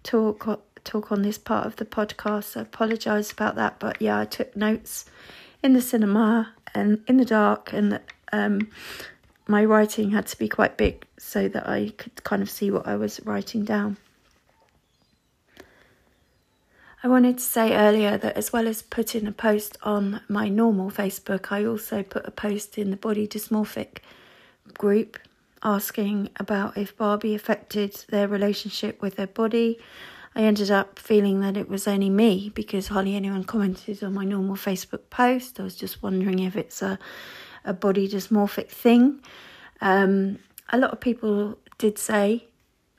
talk 0.03 0.63
talk 0.85 1.11
on 1.11 1.23
this 1.23 1.39
part 1.39 1.67
of 1.67 1.77
the 1.77 1.85
podcast. 1.85 2.57
I 2.57 2.63
apologise 2.63 3.33
about 3.33 3.57
that, 3.57 3.81
but 3.81 4.01
yeah, 4.01 4.21
I 4.21 4.25
took 4.25 4.57
notes 4.57 5.05
in 5.63 5.73
the 5.73 5.83
cinema 5.83 6.55
and 6.75 7.03
in 7.09 7.17
the 7.17 7.25
dark, 7.25 7.73
and 7.73 8.01
um, 8.33 8.69
my 9.49 9.65
writing 9.65 10.11
had 10.11 10.27
to 10.29 10.39
be 10.39 10.49
quite 10.49 10.77
big 10.77 11.05
so 11.19 11.49
that 11.49 11.69
I 11.69 11.93
could 11.97 12.23
kind 12.25 12.43
of 12.43 12.51
see 12.51 12.71
what 12.71 12.87
I 12.87 12.97
was 12.97 13.21
writing 13.25 13.65
down. 13.65 13.97
I 17.03 17.09
wanted 17.09 17.39
to 17.39 17.45
say 17.45 17.77
earlier 17.77 18.17
that 18.17 18.37
as 18.37 18.53
well 18.53 18.67
as 18.67 18.83
putting 18.83 19.27
a 19.27 19.33
post 19.33 19.77
on 19.83 20.23
my 20.29 20.49
normal 20.49 20.91
Facebook, 20.91 21.53
I 21.53 21.65
also 21.65 22.03
put 22.03 22.27
a 22.27 22.31
post 22.31 22.79
in 22.79 22.91
the 22.91 22.97
body 22.97 23.29
dysmorphic 23.29 23.99
group 24.75 25.19
asking 25.63 26.31
about 26.37 26.77
if 26.77 26.97
Barbie 26.97 27.35
affected 27.35 28.05
their 28.09 28.29
relationship 28.29 29.01
with 29.01 29.17
their 29.17 29.27
body. 29.27 29.79
I 30.35 30.43
ended 30.43 30.71
up 30.71 30.99
feeling 30.99 31.41
that 31.41 31.57
it 31.57 31.69
was 31.69 31.89
only 31.89 32.11
me 32.11 32.51
because 32.55 32.89
hardly 32.89 33.17
anyone 33.17 33.45
commented 33.45 34.05
on 34.05 34.13
my 34.13 34.25
normal 34.25 34.57
Facebook 34.57 35.09
post. 35.09 35.59
I 35.59 35.63
was 35.63 35.77
just 35.77 36.03
wondering 36.03 36.41
if 36.41 36.57
it's 36.57 36.83
a 36.83 36.99
a 37.67 37.75
body 37.75 38.09
dysmorphic 38.09 38.69
thing. 38.69 39.21
Um, 39.81 40.39
a 40.71 40.79
lot 40.79 40.93
of 40.93 41.01
people 41.01 41.59
did 41.79 41.99
say, 41.99 42.47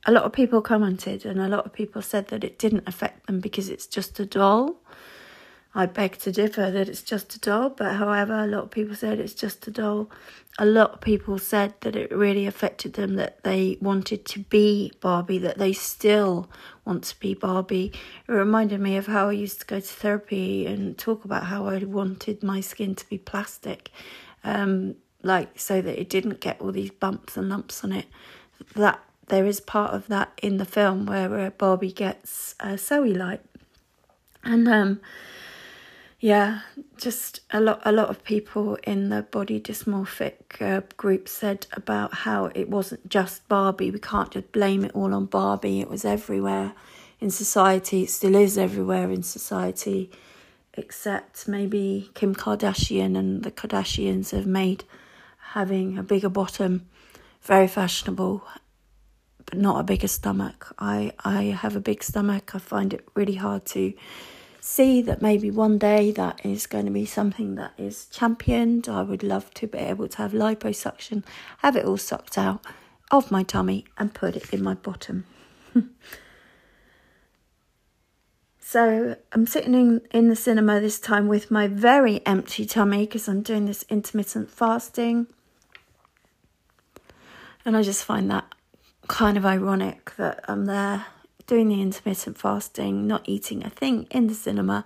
a 0.06 0.12
lot 0.12 0.24
of 0.24 0.34
people 0.34 0.62
commented, 0.62 1.26
and 1.26 1.40
a 1.40 1.48
lot 1.48 1.66
of 1.66 1.74
people 1.74 2.02
said 2.02 2.28
that 2.28 2.44
it 2.44 2.60
didn't 2.60 2.88
affect 2.88 3.26
them 3.26 3.40
because 3.40 3.70
it's 3.70 3.88
just 3.88 4.20
a 4.20 4.26
doll. 4.26 4.76
I 5.78 5.86
beg 5.86 6.18
to 6.22 6.32
differ 6.32 6.72
that 6.72 6.90
it's 6.90 7.04
just 7.04 7.36
a 7.36 7.40
doll, 7.40 7.70
but 7.70 7.98
however, 7.98 8.34
a 8.34 8.48
lot 8.48 8.64
of 8.64 8.72
people 8.72 8.96
said 8.96 9.20
it's 9.20 9.36
just 9.36 9.68
a 9.68 9.72
doll. 9.72 10.10
A 10.58 10.66
lot 10.66 10.94
of 10.94 11.02
people 11.02 11.38
said 11.38 11.76
that 11.82 11.96
it 11.96 12.12
really 12.12 12.48
affected 12.48 12.94
them, 12.94 13.14
that 13.18 13.44
they 13.44 13.78
wanted 13.80 14.26
to 14.26 14.40
be 14.40 14.92
Barbie, 15.02 15.38
that 15.38 15.60
they 15.60 15.74
still 15.74 16.50
want 16.84 17.04
to 17.04 17.20
be 17.20 17.36
Barbie. 17.36 17.92
It 18.28 18.32
reminded 18.32 18.82
me 18.82 18.98
of 18.98 19.06
how 19.06 19.30
I 19.30 19.34
used 19.34 19.60
to 19.60 19.68
go 19.68 19.80
to 19.80 19.86
therapy 19.86 20.66
and 20.66 20.98
talk 20.98 21.24
about 21.24 21.44
how 21.44 21.68
I 21.68 21.78
wanted 21.84 22.42
my 22.42 22.60
skin 22.60 22.96
to 22.96 23.08
be 23.08 23.20
plastic 23.20 23.92
um, 24.44 24.96
like 25.22 25.60
so 25.60 25.80
that 25.80 26.02
it 26.02 26.10
didn't 26.10 26.40
get 26.40 26.60
all 26.60 26.72
these 26.72 26.90
bumps 26.90 27.38
and 27.38 27.50
lumps 27.50 27.84
on 27.84 27.92
it. 27.92 28.08
That 28.76 29.00
there 29.28 29.46
is 29.46 29.60
part 29.60 29.94
of 29.94 30.08
that 30.08 30.32
in 30.42 30.58
the 30.58 30.66
film 30.66 31.06
where, 31.06 31.30
where 31.30 31.52
Barbie 31.52 31.92
gets 31.92 32.56
uh, 32.60 32.78
cellulite, 32.78 33.42
and 34.44 34.68
um, 34.68 35.02
yeah, 36.20 36.62
just 36.98 37.42
a 37.52 37.60
lot 37.60 37.82
a 37.86 37.92
lot 37.92 38.10
of 38.10 38.24
people 38.24 38.76
in 38.84 39.10
the 39.10 39.22
body 39.22 39.60
dysmorphic 39.60 40.62
uh, 40.62 40.82
group 40.98 41.28
said 41.30 41.68
about 41.74 42.14
how 42.14 42.46
it 42.56 42.70
wasn't 42.70 43.08
just 43.10 43.48
Barbie. 43.48 43.92
We 43.92 44.00
can't 44.00 44.32
just 44.32 44.52
blame 44.52 44.84
it 44.84 44.92
all 44.96 45.14
on 45.14 45.26
Barbie. 45.26 45.80
It 45.80 45.90
was 45.90 46.06
everywhere 46.06 46.74
in 47.20 47.30
society. 47.30 48.04
It 48.04 48.10
still 48.10 48.36
is 48.36 48.58
everywhere 48.58 49.12
in 49.12 49.24
society 49.24 50.12
except 50.74 51.48
maybe 51.48 52.12
Kim 52.14 52.36
Kardashian 52.36 53.18
and 53.18 53.44
the 53.44 53.52
Kardashians 53.52 54.32
have 54.32 54.46
made 54.46 54.84
having 55.54 55.98
a 55.98 56.04
bigger 56.04 56.30
bottom 56.30 56.88
very 57.42 57.68
fashionable, 57.68 58.46
but 59.46 59.58
not 59.58 59.80
a 59.80 59.84
bigger 59.84 60.08
stomach. 60.08 60.74
I, 60.78 61.14
I 61.24 61.44
have 61.44 61.76
a 61.76 61.80
big 61.80 62.04
stomach. 62.04 62.52
I 62.54 62.60
find 62.60 62.94
it 62.94 63.08
really 63.16 63.36
hard 63.36 63.66
to 63.68 63.94
see 64.68 65.02
that 65.02 65.22
maybe 65.22 65.50
one 65.50 65.78
day 65.78 66.12
that 66.12 66.46
is 66.46 66.68
going 66.68 66.86
to 66.86 66.92
be 66.92 67.06
something 67.06 67.56
that 67.56 67.72
is 67.78 68.06
championed. 68.08 68.90
I 68.90 69.02
would 69.02 69.24
love 69.24 69.54
to 69.56 69.68
be 69.68 69.78
able 69.78 70.10
to 70.10 70.18
have 70.18 70.34
liposuction, 70.34 71.24
have 71.60 71.78
it 71.78 71.86
all 71.86 71.98
sucked 71.98 72.38
out 72.38 72.66
of 73.10 73.32
my 73.32 73.44
tummy 73.44 73.86
and 73.98 74.14
put 74.14 74.36
it 74.36 74.54
in 74.54 74.62
my 74.62 74.74
bottom. 74.74 75.26
So 78.70 79.16
I'm 79.32 79.48
sitting 79.48 79.74
in, 79.74 80.02
in 80.12 80.28
the 80.28 80.36
cinema 80.36 80.82
this 80.82 81.00
time 81.00 81.30
with 81.30 81.50
my 81.50 81.70
very 81.70 82.20
empty 82.26 82.66
tummy 82.66 83.06
because 83.06 83.30
I'm 83.30 83.42
doing 83.42 83.66
this 83.66 83.86
intermittent 83.88 84.52
fasting. 84.52 85.28
And 87.64 87.78
I 87.78 87.82
just 87.82 88.04
find 88.04 88.30
that 88.30 88.54
kind 89.08 89.38
of 89.38 89.46
ironic 89.46 90.14
that 90.18 90.44
I'm 90.50 90.66
there 90.66 91.06
doing 91.48 91.70
the 91.70 91.82
intermittent 91.82 92.38
fasting, 92.38 93.08
not 93.08 93.28
eating 93.28 93.66
a 93.66 93.70
thing 93.70 94.06
in 94.12 94.28
the 94.28 94.36
cinema 94.36 94.86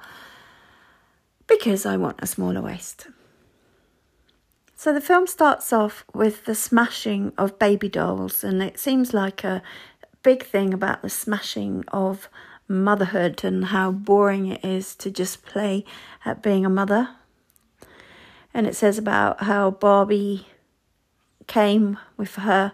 because 1.48 1.86
I 1.86 1.98
want 1.98 2.20
a 2.22 2.27
smaller 2.27 2.62
waist. 2.62 3.08
So 4.75 4.94
the 4.94 5.01
film 5.01 5.27
starts 5.27 5.74
off 5.74 6.06
with 6.13 6.46
the 6.46 6.56
smashing 6.56 7.34
of 7.38 7.60
baby 7.60 7.89
dolls, 7.89 8.44
and 8.44 8.63
it 8.63 8.80
seems 8.80 9.13
like 9.13 9.44
a 9.44 9.62
big 10.24 10.44
thing 10.44 10.74
about 10.74 11.01
the 11.01 11.10
smashing 11.10 11.84
of 11.89 12.30
motherhood 12.68 13.44
and 13.44 13.65
how 13.65 13.91
boring 13.91 14.48
it 14.48 14.63
is 14.63 14.96
to 14.96 15.12
just 15.12 15.44
play 15.46 15.84
at 16.25 16.41
being 16.41 16.65
a 16.65 16.70
mother. 16.70 17.10
And 18.53 18.65
it 18.65 18.75
says 18.75 18.98
about 18.98 19.44
how 19.44 19.72
Barbie 19.72 20.48
came 21.48 21.98
with 22.18 22.36
her 22.36 22.72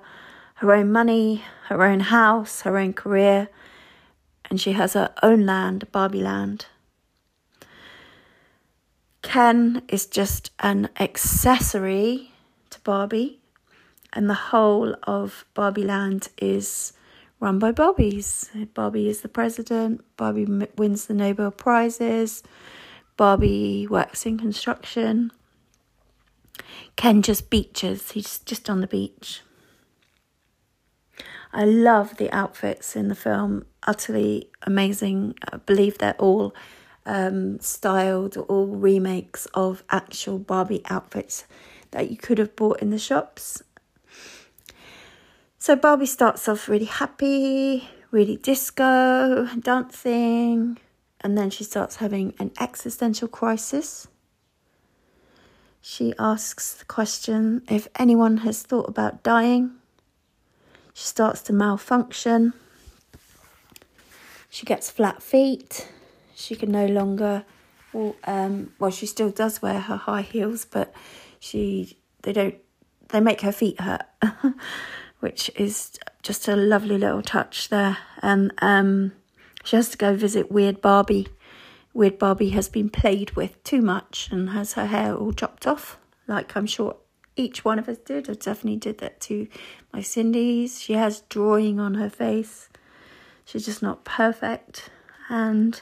her 0.55 0.73
own 0.73 0.91
money, 0.91 1.43
her 1.67 1.83
own 1.83 1.99
house, 1.99 2.61
her 2.61 2.77
own 2.77 2.91
career, 2.93 3.47
and 4.49 4.59
she 4.59 4.73
has 4.73 4.93
her 4.93 5.13
own 5.21 5.45
land, 5.45 5.91
Barbie 5.91 6.21
Land. 6.21 6.65
Ken 9.21 9.81
is 9.89 10.05
just 10.05 10.51
an 10.59 10.89
accessory 10.99 12.31
to 12.69 12.79
Barbie, 12.81 13.39
and 14.13 14.29
the 14.29 14.33
whole 14.33 14.95
of 15.03 15.45
Barbie 15.53 15.83
Land 15.83 16.29
is 16.37 16.93
run 17.39 17.59
by 17.59 17.71
Barbies. 17.71 18.49
Barbie 18.73 19.09
is 19.09 19.21
the 19.21 19.27
president, 19.27 20.03
Barbie 20.15 20.45
wins 20.77 21.05
the 21.05 21.13
Nobel 21.13 21.51
Prizes, 21.51 22.41
Barbie 23.17 23.87
works 23.87 24.25
in 24.25 24.37
construction. 24.37 25.31
Ken 26.95 27.21
just 27.21 27.49
beaches, 27.49 28.11
he's 28.11 28.39
just 28.39 28.69
on 28.69 28.81
the 28.81 28.87
beach. 28.87 29.41
I 31.53 31.65
love 31.65 32.17
the 32.17 32.31
outfits 32.31 32.95
in 32.95 33.07
the 33.07 33.15
film, 33.15 33.65
utterly 33.83 34.49
amazing. 34.63 35.35
I 35.51 35.57
believe 35.57 35.97
they're 35.97 36.15
all 36.19 36.53
um, 37.05 37.59
styled, 37.59 38.37
all 38.37 38.67
remakes 38.67 39.47
of 39.53 39.83
actual 39.89 40.39
Barbie 40.39 40.83
outfits 40.89 41.45
that 41.91 42.11
you 42.11 42.17
could 42.17 42.37
have 42.37 42.55
bought 42.55 42.81
in 42.81 42.89
the 42.89 42.99
shops. 42.99 43.63
So 45.57 45.75
Barbie 45.75 46.05
starts 46.05 46.47
off 46.47 46.69
really 46.69 46.85
happy, 46.85 47.89
really 48.11 48.37
disco, 48.37 49.47
dancing, 49.59 50.77
and 51.21 51.37
then 51.37 51.49
she 51.49 51.63
starts 51.63 51.97
having 51.97 52.33
an 52.39 52.51
existential 52.59 53.27
crisis. 53.27 54.07
She 55.81 56.13
asks 56.19 56.73
the 56.73 56.85
question 56.85 57.63
if 57.69 57.87
anyone 57.97 58.37
has 58.37 58.61
thought 58.61 58.89
about 58.89 59.23
dying. 59.23 59.71
She 60.97 61.03
starts 61.03 61.43
to 61.43 61.53
malfunction. 61.53 62.53
She 64.49 64.65
gets 64.65 64.89
flat 64.89 65.21
feet. 65.21 65.87
She 66.33 66.55
can 66.55 66.71
no 66.71 66.87
longer, 66.87 67.45
um, 68.23 68.73
well, 68.79 68.89
she 68.89 69.05
still 69.05 69.29
does 69.29 69.61
wear 69.61 69.79
her 69.79 69.97
high 69.97 70.23
heels, 70.23 70.65
but 70.65 70.91
she 71.39 71.99
they 72.23 72.33
don't 72.33 72.55
they 73.09 73.19
make 73.19 73.41
her 73.41 73.51
feet 73.51 73.79
hurt, 73.79 74.07
which 75.19 75.51
is 75.55 75.99
just 76.23 76.47
a 76.47 76.55
lovely 76.55 76.97
little 76.97 77.21
touch 77.21 77.69
there. 77.69 77.99
And 78.23 78.51
um, 78.57 79.11
she 79.63 79.75
has 79.75 79.89
to 79.89 79.99
go 79.99 80.15
visit 80.15 80.51
Weird 80.51 80.81
Barbie. 80.81 81.27
Weird 81.93 82.17
Barbie 82.17 82.49
has 82.49 82.69
been 82.69 82.89
played 82.89 83.35
with 83.35 83.63
too 83.63 83.83
much 83.83 84.29
and 84.31 84.49
has 84.49 84.73
her 84.73 84.87
hair 84.87 85.13
all 85.13 85.31
chopped 85.31 85.67
off, 85.67 85.99
like 86.27 86.57
I'm 86.57 86.65
sure 86.65 86.95
each 87.37 87.63
one 87.63 87.79
of 87.79 87.87
us 87.87 87.97
did. 87.97 88.29
I 88.29 88.33
definitely 88.33 88.77
did 88.77 88.97
that 88.97 89.21
to 89.21 89.47
my 89.93 90.01
Sindy's. 90.01 90.81
She 90.81 90.93
has 90.93 91.21
drawing 91.29 91.79
on 91.79 91.93
her 91.93 92.09
face. 92.09 92.69
She's 93.45 93.65
just 93.65 93.81
not 93.81 94.03
perfect. 94.03 94.89
And 95.29 95.81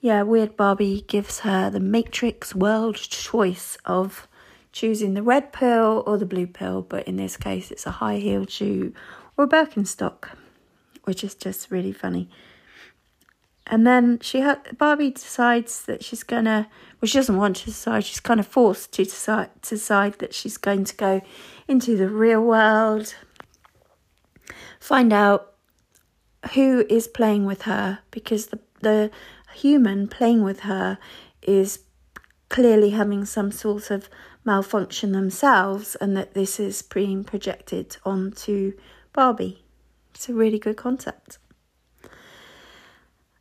yeah, 0.00 0.22
Weird 0.22 0.56
Barbie 0.56 1.04
gives 1.08 1.40
her 1.40 1.70
the 1.70 1.80
Matrix 1.80 2.54
world 2.54 2.96
choice 2.96 3.78
of 3.84 4.28
choosing 4.70 5.14
the 5.14 5.22
red 5.22 5.52
pill 5.52 6.02
or 6.06 6.18
the 6.18 6.26
blue 6.26 6.46
pill, 6.46 6.82
but 6.82 7.08
in 7.08 7.16
this 7.16 7.36
case, 7.36 7.70
it's 7.70 7.86
a 7.86 7.92
high 7.92 8.18
heeled 8.18 8.50
shoe 8.50 8.92
or 9.36 9.44
a 9.44 9.48
Birkenstock, 9.48 10.30
which 11.04 11.24
is 11.24 11.34
just 11.34 11.70
really 11.70 11.92
funny. 11.92 12.28
And 13.66 13.86
then 13.86 14.18
she 14.20 14.40
ha- 14.42 14.60
Barbie 14.76 15.10
decides 15.10 15.84
that 15.86 16.04
she's 16.04 16.22
gonna. 16.22 16.68
Well, 17.00 17.06
she 17.08 17.18
doesn't 17.18 17.36
want 17.36 17.56
to 17.56 17.66
decide. 17.66 18.04
She's 18.04 18.20
kind 18.20 18.38
of 18.40 18.46
forced 18.46 18.92
to 18.92 19.04
decide 19.04 19.50
decide 19.62 20.18
that 20.18 20.34
she's 20.34 20.58
going 20.58 20.84
to 20.84 20.96
go 20.96 21.22
into 21.66 21.96
the 21.96 22.08
real 22.08 22.42
world, 22.42 23.14
find 24.78 25.12
out 25.12 25.54
who 26.52 26.84
is 26.90 27.08
playing 27.08 27.46
with 27.46 27.62
her 27.62 28.00
because 28.10 28.46
the 28.46 28.60
the 28.80 29.10
human 29.54 30.08
playing 30.08 30.42
with 30.42 30.60
her 30.60 30.98
is 31.42 31.80
clearly 32.48 32.90
having 32.90 33.24
some 33.24 33.50
sort 33.50 33.90
of 33.90 34.08
malfunction 34.44 35.12
themselves 35.12 35.96
and 35.96 36.16
that 36.16 36.34
this 36.34 36.60
is 36.60 36.82
being 36.82 37.24
projected 37.24 37.96
onto 38.04 38.72
Barbie. 39.12 39.64
It's 40.14 40.28
a 40.28 40.34
really 40.34 40.58
good 40.58 40.76
concept. 40.76 41.38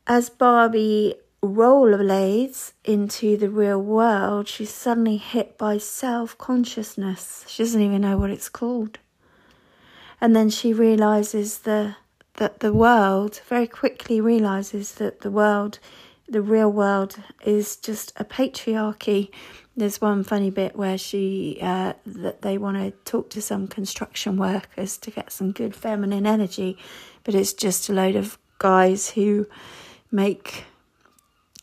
As 0.05 0.29
Barbie 0.29 1.15
rollerblades 1.41 2.73
into 2.83 3.37
the 3.37 3.49
real 3.49 3.81
world, 3.81 4.47
she's 4.47 4.69
suddenly 4.73 5.17
hit 5.17 5.57
by 5.57 5.77
self 5.77 6.37
consciousness. 6.37 7.45
She 7.47 7.63
doesn't 7.63 7.81
even 7.81 8.01
know 8.01 8.17
what 8.17 8.29
it's 8.29 8.49
called. 8.49 8.99
And 10.19 10.35
then 10.35 10.49
she 10.49 10.73
realizes 10.73 11.59
the, 11.59 11.95
that 12.35 12.59
the 12.59 12.73
world, 12.73 13.41
very 13.47 13.67
quickly 13.67 14.21
realizes 14.21 14.93
that 14.95 15.21
the 15.21 15.31
world, 15.31 15.79
the 16.27 16.41
real 16.41 16.71
world, 16.71 17.17
is 17.45 17.75
just 17.75 18.13
a 18.17 18.23
patriarchy 18.25 19.29
there's 19.75 19.99
one 19.99 20.23
funny 20.23 20.49
bit 20.49 20.75
where 20.75 20.97
she 20.97 21.57
uh, 21.61 21.93
that 22.05 22.41
they 22.41 22.57
want 22.57 22.77
to 22.77 22.91
talk 23.09 23.29
to 23.31 23.41
some 23.41 23.67
construction 23.67 24.37
workers 24.37 24.97
to 24.97 25.11
get 25.11 25.31
some 25.31 25.51
good 25.51 25.75
feminine 25.75 26.27
energy, 26.27 26.77
but 27.23 27.33
it's 27.33 27.53
just 27.53 27.89
a 27.89 27.93
load 27.93 28.15
of 28.15 28.37
guys 28.59 29.09
who 29.11 29.47
make 30.13 30.65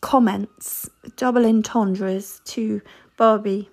comments, 0.00 0.90
double 1.16 1.46
entendres 1.46 2.40
to 2.44 2.82
Barbie. 3.16 3.70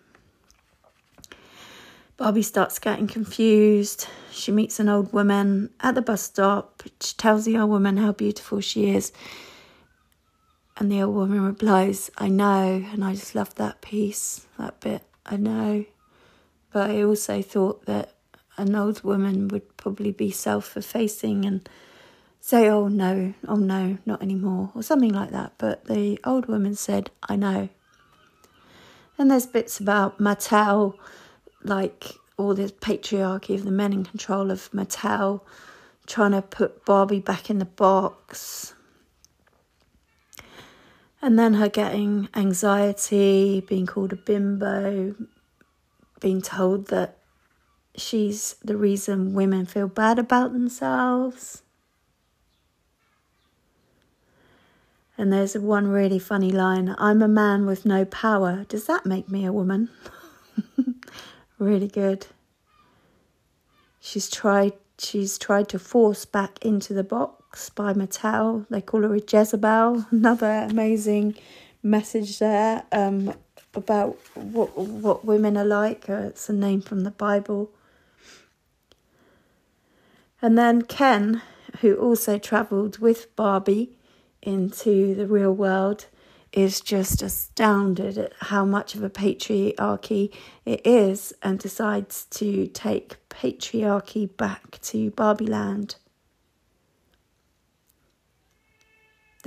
Barbie 2.15 2.43
starts 2.43 2.79
getting 2.79 3.07
confused. 3.07 4.07
She 4.31 4.51
meets 4.51 4.79
an 4.79 4.87
old 4.87 5.11
woman 5.11 5.71
at 5.79 5.95
the 5.95 6.01
bus 6.01 6.21
stop. 6.21 6.83
She 7.01 7.15
tells 7.15 7.45
the 7.45 7.57
old 7.57 7.69
woman 7.69 7.97
how 7.97 8.11
beautiful 8.11 8.61
she 8.61 8.89
is. 8.89 9.11
And 10.77 10.91
the 10.91 11.01
old 11.01 11.15
woman 11.15 11.43
replies, 11.43 12.11
I 12.17 12.27
know. 12.27 12.85
And 12.91 13.03
I 13.03 13.13
just 13.13 13.35
loved 13.35 13.57
that 13.57 13.81
piece, 13.81 14.45
that 14.59 14.79
bit. 14.79 15.03
I 15.25 15.37
know. 15.37 15.85
But 16.71 16.91
I 16.91 17.03
also 17.03 17.41
thought 17.41 17.85
that 17.85 18.13
an 18.57 18.75
old 18.75 19.03
woman 19.03 19.47
would 19.47 19.75
probably 19.77 20.11
be 20.11 20.31
self 20.31 20.77
effacing 20.77 21.45
and 21.45 21.67
say, 22.39 22.69
oh 22.69 22.88
no, 22.88 23.34
oh 23.47 23.56
no, 23.56 23.97
not 24.06 24.21
anymore, 24.21 24.71
or 24.76 24.84
something 24.84 25.13
like 25.13 25.32
that. 25.32 25.54
But 25.58 25.86
the 25.86 26.19
old 26.23 26.45
woman 26.45 26.76
said, 26.76 27.12
I 27.28 27.36
know. 27.36 27.69
And 29.17 29.32
there's 29.32 29.47
bits 29.47 29.80
about 29.80 30.19
Mattel, 30.19 30.93
like 31.63 32.13
all 32.38 32.54
this 32.54 32.71
patriarchy 32.71 33.56
of 33.56 33.65
the 33.65 33.71
men 33.71 33.91
in 33.91 34.04
control 34.04 34.52
of 34.52 34.71
Mattel, 34.71 35.41
trying 36.06 36.32
to 36.32 36.41
put 36.41 36.86
Barbie 36.86 37.19
back 37.19 37.50
in 37.50 37.58
the 37.60 37.65
box, 37.65 38.73
and 41.21 41.38
then 41.38 41.56
her 41.56 41.67
getting 41.67 42.30
anxiety, 42.36 43.62
being 43.67 43.88
called 43.88 44.13
a 44.13 44.15
bimbo, 44.15 45.15
being 46.19 46.41
told 46.41 46.88
that 46.88 47.17
she's 47.95 48.56
the 48.63 48.78
reason 48.78 49.34
women 49.34 49.65
feel 49.65 49.88
bad 49.88 50.19
about 50.19 50.54
themselves. 50.54 51.63
And 55.17 55.34
there's 55.34 55.58
one 55.58 55.88
really 55.88 56.19
funny 56.19 56.51
line 56.51 56.95
I'm 56.99 57.21
a 57.21 57.27
man 57.27 57.65
with 57.65 57.86
no 57.86 58.06
power. 58.06 58.65
Does 58.69 58.86
that 58.86 59.06
make 59.06 59.30
me 59.30 59.45
a 59.45 59.51
woman? 59.51 59.89
really 61.60 61.88
good. 61.88 62.27
She's 63.99 64.30
tried 64.30 64.73
she's 64.99 65.38
tried 65.38 65.69
to 65.69 65.80
force 65.80 66.25
back 66.25 66.63
into 66.63 66.93
the 66.93 67.03
box 67.03 67.69
by 67.69 67.93
Mattel. 67.93 68.67
They 68.69 68.82
call 68.82 69.01
her 69.01 69.15
a 69.15 69.19
Jezebel. 69.19 70.06
Another 70.12 70.67
amazing 70.69 71.36
message 71.82 72.39
there 72.39 72.84
um, 72.91 73.34
about 73.73 74.17
what 74.36 74.77
what 74.77 75.25
women 75.25 75.58
are 75.58 75.65
like. 75.65 76.08
Uh, 76.08 76.27
it's 76.30 76.47
a 76.47 76.53
name 76.53 76.82
from 76.82 77.01
the 77.01 77.12
Bible. 77.12 77.71
And 80.39 80.56
then 80.56 80.84
Ken, 80.84 81.41
who 81.82 81.95
also 81.95 82.38
travelled 82.38 82.99
with 82.99 83.36
Barbie 83.36 83.96
into 84.47 85.13
the 85.13 85.27
real 85.27 85.51
world, 85.51 86.07
is 86.53 86.79
just 86.81 87.21
astounded 87.21 88.17
at 88.17 88.33
how 88.39 88.63
much 88.65 88.95
of 88.95 89.03
a 89.03 89.10
patriarchy 89.10 90.33
it 90.65 90.81
is 90.88 91.33
and 91.43 91.60
decides 91.60 92.25
to 92.31 92.67
take 92.67 93.17
patriarchy 93.29 94.36
back 94.38 94.79
to 94.81 95.12
Barbie 95.12 95.45
Land. 95.45 95.95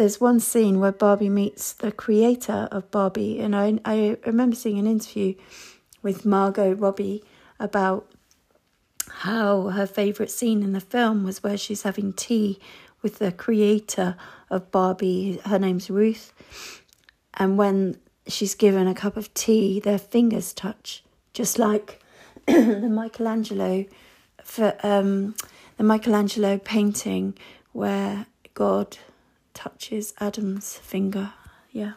there's 0.01 0.19
one 0.19 0.41
scene 0.41 0.81
where 0.81 0.93
Barbie 0.93 1.29
meets 1.29 1.75
the 1.75 1.93
creator 1.93 2.69
of 2.71 2.91
Barbie, 2.91 3.39
and 3.39 3.55
I, 3.55 3.79
I 3.85 4.17
remember 4.25 4.57
seeing 4.57 4.79
an 4.79 4.87
interview 4.87 5.35
with 6.01 6.25
Margot 6.25 6.73
Robbie 6.73 7.23
about 7.59 8.11
how 9.11 9.69
her 9.69 9.87
favourite 9.87 10.31
scene 10.31 10.63
in 10.63 10.73
the 10.73 10.81
film 10.81 11.23
was 11.23 11.43
where 11.43 11.59
she's 11.59 11.83
having 11.83 12.15
tea 12.15 12.59
with 13.03 13.19
the 13.19 13.31
creator 13.31 14.17
of 14.51 14.71
Barbie. 14.71 15.41
Her 15.45 15.59
name's 15.59 15.91
Ruth. 15.91 16.33
And 17.35 17.57
when 17.57 17.97
she's 18.27 18.55
given 18.55 18.87
a 18.87 18.95
cup 18.95 19.17
of 19.17 19.33
tea, 19.35 19.81
their 19.81 19.99
fingers 19.99 20.53
touch, 20.53 21.05
just 21.33 21.59
like 21.59 22.03
the 22.47 22.89
Michelangelo 22.91 23.87
for 24.45 24.77
um, 24.83 25.35
the 25.77 25.85
Michelangelo 25.85 26.59
painting 26.59 27.37
where 27.73 28.27
God 28.55 28.99
touches 29.55 30.13
Adam's 30.19 30.77
finger. 30.77 31.33
Yeah. 31.71 31.93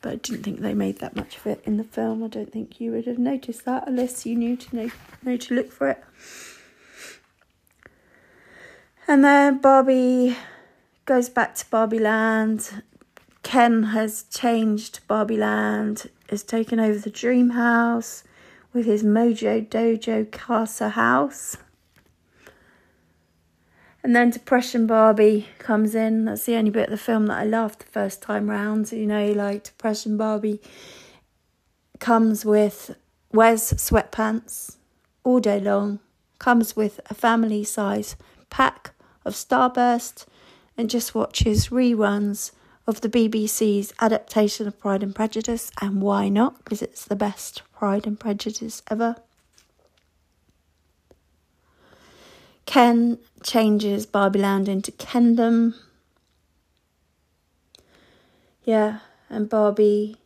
But 0.00 0.12
I 0.12 0.16
didn't 0.16 0.44
think 0.44 0.60
they 0.60 0.74
made 0.74 0.98
that 1.00 1.16
much 1.16 1.36
of 1.38 1.46
it 1.46 1.62
in 1.64 1.76
the 1.76 1.84
film. 1.84 2.22
I 2.22 2.28
don't 2.28 2.52
think 2.52 2.80
you 2.80 2.92
would 2.92 3.06
have 3.06 3.18
noticed 3.18 3.64
that 3.64 3.88
unless 3.88 4.24
you 4.24 4.36
knew 4.36 4.56
to 4.56 4.76
know, 4.76 4.90
know 5.24 5.36
to 5.36 5.54
look 5.54 5.72
for 5.72 5.88
it. 5.88 6.04
And 9.08 9.24
then 9.24 9.58
Barbie 9.58 10.36
goes 11.08 11.30
back 11.30 11.54
to 11.54 11.64
Barbie 11.70 11.98
Land. 11.98 12.82
Ken 13.42 13.82
has 13.84 14.24
changed 14.24 15.00
Barbie 15.08 15.38
Land, 15.38 16.10
has 16.28 16.42
taken 16.42 16.78
over 16.78 16.98
the 16.98 17.08
dream 17.08 17.50
house 17.50 18.24
with 18.74 18.84
his 18.84 19.02
Mojo 19.02 19.66
Dojo 19.66 20.30
Casa 20.30 20.90
house. 20.90 21.56
And 24.02 24.14
then 24.14 24.28
Depression 24.28 24.86
Barbie 24.86 25.48
comes 25.58 25.94
in. 25.94 26.26
That's 26.26 26.44
the 26.44 26.56
only 26.56 26.70
bit 26.70 26.84
of 26.84 26.90
the 26.90 26.98
film 26.98 27.28
that 27.28 27.38
I 27.38 27.44
laughed 27.44 27.78
the 27.78 27.86
first 27.86 28.20
time 28.20 28.50
round. 28.50 28.92
You 28.92 29.06
know, 29.06 29.32
like 29.32 29.64
Depression 29.64 30.18
Barbie 30.18 30.60
comes 32.00 32.44
with 32.44 32.94
wears 33.32 33.72
sweatpants 33.72 34.76
all 35.24 35.40
day 35.40 35.58
long. 35.58 36.00
comes 36.38 36.76
with 36.76 37.00
a 37.08 37.14
family 37.14 37.64
size 37.64 38.14
pack 38.50 38.90
of 39.24 39.32
Starburst 39.32 40.26
and 40.78 40.88
just 40.88 41.14
watches 41.14 41.68
reruns 41.68 42.52
of 42.86 43.00
the 43.02 43.08
BBC's 43.08 43.92
adaptation 44.00 44.68
of 44.68 44.78
Pride 44.78 45.02
and 45.02 45.14
Prejudice. 45.14 45.72
And 45.82 46.00
why 46.00 46.28
not? 46.28 46.64
Because 46.64 46.80
it's 46.80 47.04
the 47.04 47.16
best 47.16 47.62
Pride 47.74 48.06
and 48.06 48.18
Prejudice 48.18 48.80
ever. 48.88 49.16
Ken 52.64 53.18
changes 53.42 54.06
Barbie 54.06 54.38
Barbieland 54.38 54.68
into 54.68 54.92
Kendom. 54.92 55.74
Yeah, 58.62 59.00
and 59.28 59.48
Barbie 59.48 60.16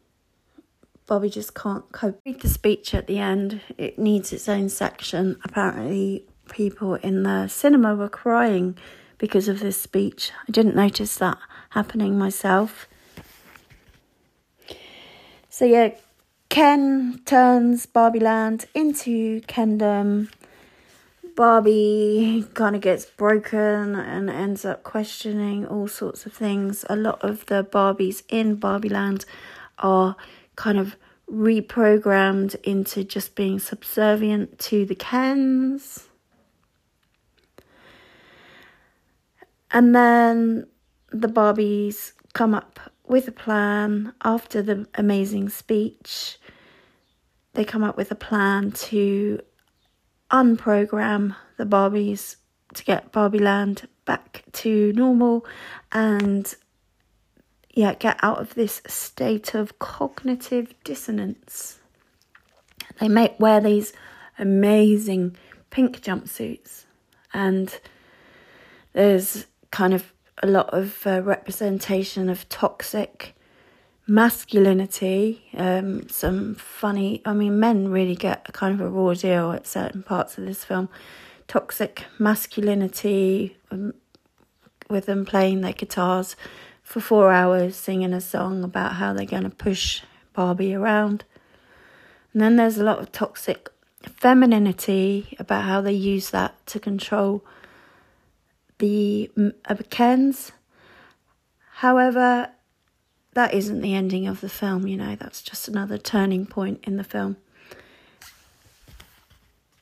Bobby 1.07 1.31
just 1.31 1.55
can't 1.55 1.91
cope. 1.93 2.21
Read 2.25 2.41
the 2.41 2.49
speech 2.49 2.95
at 2.95 3.07
the 3.07 3.19
end. 3.19 3.61
It 3.79 3.99
needs 3.99 4.33
its 4.33 4.49
own 4.49 4.69
section. 4.69 5.39
Apparently, 5.45 6.25
people 6.51 6.95
in 6.95 7.23
the 7.23 7.49
cinema 7.49 7.95
were 7.95 8.09
crying 8.09 8.77
because 9.23 9.47
of 9.47 9.61
this 9.61 9.81
speech. 9.81 10.33
I 10.49 10.51
didn't 10.51 10.75
notice 10.75 11.15
that 11.19 11.39
happening 11.71 12.19
myself. 12.19 12.89
So, 15.49 15.65
yeah, 15.65 15.91
Ken 16.49 17.23
turns 17.25 17.87
Barbie 17.87 18.19
Land 18.19 18.65
into 18.75 19.41
Kendom. 19.43 20.29
Barbie 21.37 22.45
kind 22.55 22.75
of 22.75 22.83
gets 22.83 23.07
broken 23.07 23.95
and 23.95 24.29
ends 24.29 24.65
up 24.65 24.83
questioning 24.83 25.69
all 25.69 25.87
sorts 25.87 26.27
of 26.27 26.33
things. 26.33 26.85
A 26.91 26.97
lot 26.97 27.23
of 27.23 27.47
the 27.47 27.63
Barbies 27.63 28.25
in 28.29 28.57
Barbie 28.57 28.89
Land 28.89 29.25
are 29.79 30.17
kind 30.57 30.79
of 30.79 30.97
reprogrammed 31.31 32.57
into 32.65 33.05
just 33.05 33.37
being 33.37 33.61
subservient 33.61 34.59
to 34.59 34.85
the 34.85 34.97
Kens. 34.97 36.09
And 39.73 39.95
then 39.95 40.67
the 41.11 41.29
Barbies 41.29 42.13
come 42.35 42.55
up 42.55 42.79
with 43.07 43.29
a 43.29 43.33
plan 43.33 44.13
after 44.23 44.63
the 44.63 44.87
amazing 44.95 45.49
speech. 45.49 46.39
They 47.55 47.65
come 47.65 47.83
up 47.83 47.97
with 47.97 48.11
a 48.11 48.17
plan 48.17 48.73
to 48.73 49.41
unprogram 50.31 51.37
the 51.59 51.67
Barbies 51.67 52.37
to 52.75 52.85
get 52.85 53.13
Barbie 53.13 53.39
Land 53.39 53.89
back 54.05 54.45
to 54.53 54.93
normal 54.95 55.45
and 55.91 56.55
yeah, 57.75 57.95
get 57.95 58.19
out 58.23 58.39
of 58.39 58.55
this 58.55 58.83
state 58.87 59.55
of 59.55 59.79
cognitive 59.79 60.75
dissonance. 60.85 61.79
They 63.01 63.09
make 63.09 63.39
wear 63.41 63.61
these 63.61 63.93
amazing 64.39 65.37
pink 65.71 66.03
jumpsuits, 66.03 66.85
and 67.33 67.81
there's 68.93 69.47
kind 69.73 69.93
of 69.93 70.13
a 70.43 70.47
lot 70.47 70.73
of 70.73 71.05
uh, 71.07 71.21
representation 71.23 72.29
of 72.29 72.49
toxic 72.49 73.35
masculinity. 74.07 75.49
Um, 75.55 76.09
some 76.09 76.55
funny, 76.55 77.23
I 77.25 77.33
mean, 77.33 77.59
men 77.59 77.89
really 77.89 78.15
get 78.15 78.47
a 78.47 78.53
kind 78.53 78.75
of 78.75 78.81
a 78.81 78.89
raw 78.89 79.15
deal 79.15 79.51
at 79.51 79.67
certain 79.67 80.05
parts 80.05 80.39
of 80.39 80.47
this 80.47 80.63
film. 80.63 80.89
Toxic 81.49 82.05
masculinity, 82.19 83.57
um, 83.71 83.95
with 84.89 85.07
them 85.07 85.25
playing 85.25 85.63
their 85.63 85.73
guitars 85.73 86.37
for 86.83 87.01
four 87.01 87.33
hours 87.33 87.75
singing 87.75 88.13
a 88.13 88.21
song 88.21 88.63
about 88.63 88.95
how 88.95 89.13
they're 89.13 89.25
going 89.25 89.43
to 89.45 89.51
push 89.51 90.03
Barbie 90.35 90.75
around. 90.75 91.25
And 92.33 92.43
then 92.43 92.57
there's 92.57 92.79
a 92.79 92.85
lot 92.85 92.99
of 92.99 93.13
toxic 93.13 93.71
femininity 94.03 95.37
about 95.39 95.65
how 95.65 95.81
they 95.81 95.93
use 95.93 96.31
that 96.31 96.65
to 96.67 96.81
control 96.81 97.45
the 98.83 99.31
uh, 99.65 99.77
Kens. 99.91 100.51
However, 101.75 102.51
that 103.35 103.55
isn't 103.55 103.81
the 103.81 103.95
ending 103.95 104.27
of 104.27 104.41
the 104.41 104.49
film, 104.49 104.89
you 104.89 104.97
know, 104.97 105.15
that's 105.15 105.41
just 105.41 105.69
another 105.69 105.99
turning 105.99 106.47
point 106.47 106.81
in 106.83 106.97
the 106.97 107.05
film. 107.05 107.37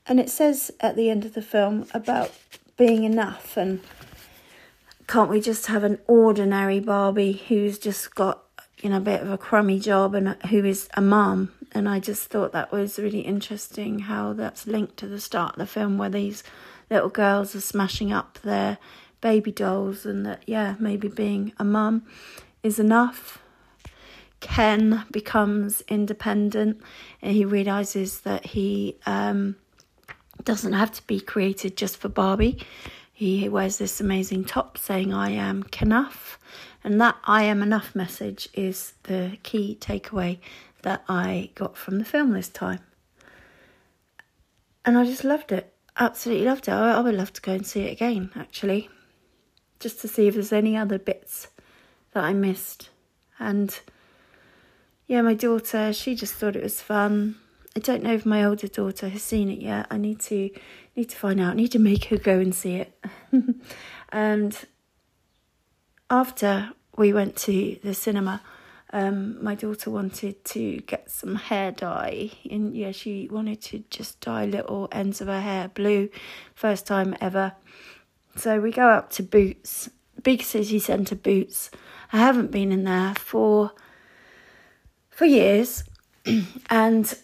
And 0.07 0.21
it 0.21 0.29
says 0.29 0.71
at 0.81 0.97
the 0.97 1.09
end 1.09 1.25
of 1.25 1.33
the 1.33 1.41
film 1.41 1.87
about 1.95 2.31
being 2.77 3.05
enough 3.05 3.57
and 3.57 3.81
can't 5.07 5.31
we 5.31 5.41
just 5.41 5.67
have 5.67 5.83
an 5.83 5.99
ordinary 6.07 6.79
Barbie 6.79 7.43
who's 7.49 7.79
just 7.79 8.15
got, 8.15 8.45
you 8.83 8.91
know, 8.91 8.99
a 8.99 9.01
bit 9.01 9.23
of 9.23 9.31
a 9.31 9.39
crummy 9.39 9.81
job 9.81 10.15
and 10.15 10.37
who 10.51 10.63
is 10.65 10.91
a 10.95 11.01
mum? 11.01 11.53
And 11.73 11.89
I 11.89 12.01
just 12.01 12.29
thought 12.29 12.53
that 12.53 12.71
was 12.71 12.99
really 12.99 13.21
interesting 13.21 14.01
how 14.01 14.35
that's 14.35 14.67
linked 14.67 14.99
to 14.99 15.07
the 15.07 15.21
start 15.21 15.55
of 15.55 15.59
the 15.59 15.67
film 15.67 15.97
where 15.97 16.11
these 16.11 16.45
little 16.91 17.09
girls 17.09 17.55
are 17.55 17.61
smashing 17.61 18.13
up 18.13 18.39
their 18.43 18.79
baby 19.21 19.53
dolls 19.53 20.05
and 20.05 20.27
that, 20.27 20.43
yeah, 20.47 20.77
maybe 20.79 21.09
being 21.09 21.53
a 21.59 21.65
mum 21.65 22.05
is 22.63 22.79
enough. 22.79 23.39
Ken 24.41 25.05
becomes 25.11 25.83
independent 25.89 26.81
and 27.21 27.35
he 27.35 27.45
realizes 27.45 28.21
that 28.21 28.47
he 28.47 28.97
um, 29.07 29.57
doesn't 30.45 30.73
have 30.73 30.91
to 30.93 31.07
be 31.07 31.21
created 31.21 31.77
just 31.77 31.99
for 31.99 32.09
Barbie 32.09 32.59
he 33.21 33.51
wears 33.51 33.77
this 33.77 34.01
amazing 34.01 34.47
top 34.47 34.79
saying, 34.79 35.13
I 35.13 35.33
am 35.33 35.63
Kenough. 35.65 36.39
And 36.83 36.99
that 37.03 37.17
I 37.25 37.43
am 37.43 37.63
enough 37.63 37.95
message 37.95 38.49
is 38.55 38.95
the 39.03 39.37
key 39.43 39.77
takeaway 39.79 40.39
that 40.85 41.05
I 41.07 41.51
got 41.55 41.77
from 41.77 41.99
the 41.99 42.07
film 42.07 42.33
this 42.33 42.49
time. 42.49 42.81
And 44.87 44.97
I 44.97 45.05
just 45.05 45.23
loved 45.23 45.53
it. 45.53 45.71
Absolutely 45.99 46.45
loved 46.47 46.69
it. 46.69 46.73
I, 46.73 46.95
I 46.95 47.01
would 47.01 47.15
love 47.15 47.33
to 47.35 47.41
go 47.41 47.53
and 47.53 47.67
see 47.67 47.83
it 47.83 47.93
again, 47.93 48.31
actually, 48.37 48.89
just 49.79 50.01
to 50.01 50.09
see 50.09 50.29
if 50.29 50.35
there's 50.35 50.53
any 50.53 50.77
other 50.77 50.99
bits 50.99 51.49
that 52.13 52.25
I 52.25 52.33
missed. 52.33 52.91
And 53.39 53.79
yeah, 55.07 55.23
my 55.23 55.35
daughter, 55.35 55.93
she 55.93 56.15
just 56.15 56.35
thought 56.35 56.57
it 56.57 56.63
was 56.63 56.81
fun. 56.81 57.37
I 57.77 57.81
don't 57.81 58.03
know 58.03 58.15
if 58.15 58.27
my 58.27 58.45
older 58.45 58.69
daughter 58.69 59.09
has 59.09 59.23
seen 59.23 59.49
it 59.51 59.61
yet. 59.61 59.87
I 59.91 59.97
need 59.97 60.21
to 60.21 60.51
need 60.97 61.09
to 61.11 61.17
find 61.17 61.41
out. 61.41 61.53
I 61.53 61.55
need 61.55 61.73
to 61.73 61.79
make 61.79 62.05
her 62.07 62.17
go 62.17 62.39
and 62.39 62.55
see 62.55 62.77
it. 62.77 63.05
and 64.11 64.59
after 66.11 66.71
we 66.97 67.13
went 67.13 67.37
to 67.37 67.79
the 67.83 67.95
cinema, 67.95 68.43
um, 68.93 69.43
my 69.43 69.55
daughter 69.55 69.91
wanted 69.91 70.45
to 70.47 70.79
get 70.79 71.11
some 71.11 71.37
hair 71.37 71.71
dye, 71.71 72.31
and 72.51 72.75
yeah, 72.75 72.93
she 72.93 73.29
wanted 73.31 73.61
to 73.63 73.85
just 73.91 74.21
dye 74.21 74.47
little 74.47 74.89
ends 74.91 75.21
of 75.21 75.29
her 75.29 75.41
hair 75.41 75.69
blue, 75.69 76.09
first 76.55 76.87
time 76.87 77.17
ever. 77.21 77.53
So 78.37 78.61
we 78.61 78.73
go 78.73 78.89
up 78.89 79.11
to 79.13 79.23
Boots, 79.23 79.91
big 80.23 80.43
city 80.43 80.79
centre 80.79 81.17
Boots. 81.17 81.71
I 82.13 82.19
haven't 82.19 82.51
been 82.51 82.73
in 82.73 82.85
there 82.85 83.15
for 83.15 83.73
for 85.11 85.25
years, 85.25 85.85
and 86.71 87.15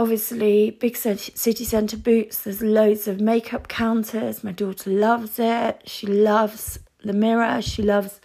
obviously 0.00 0.70
big 0.70 0.96
city 0.96 1.64
centre 1.64 1.96
boots 1.96 2.44
there's 2.44 2.62
loads 2.62 3.06
of 3.06 3.20
makeup 3.20 3.68
counters 3.68 4.42
my 4.42 4.50
daughter 4.50 4.88
loves 4.88 5.38
it 5.38 5.82
she 5.84 6.06
loves 6.06 6.78
the 7.04 7.12
mirror 7.12 7.60
she 7.60 7.82
loves 7.82 8.18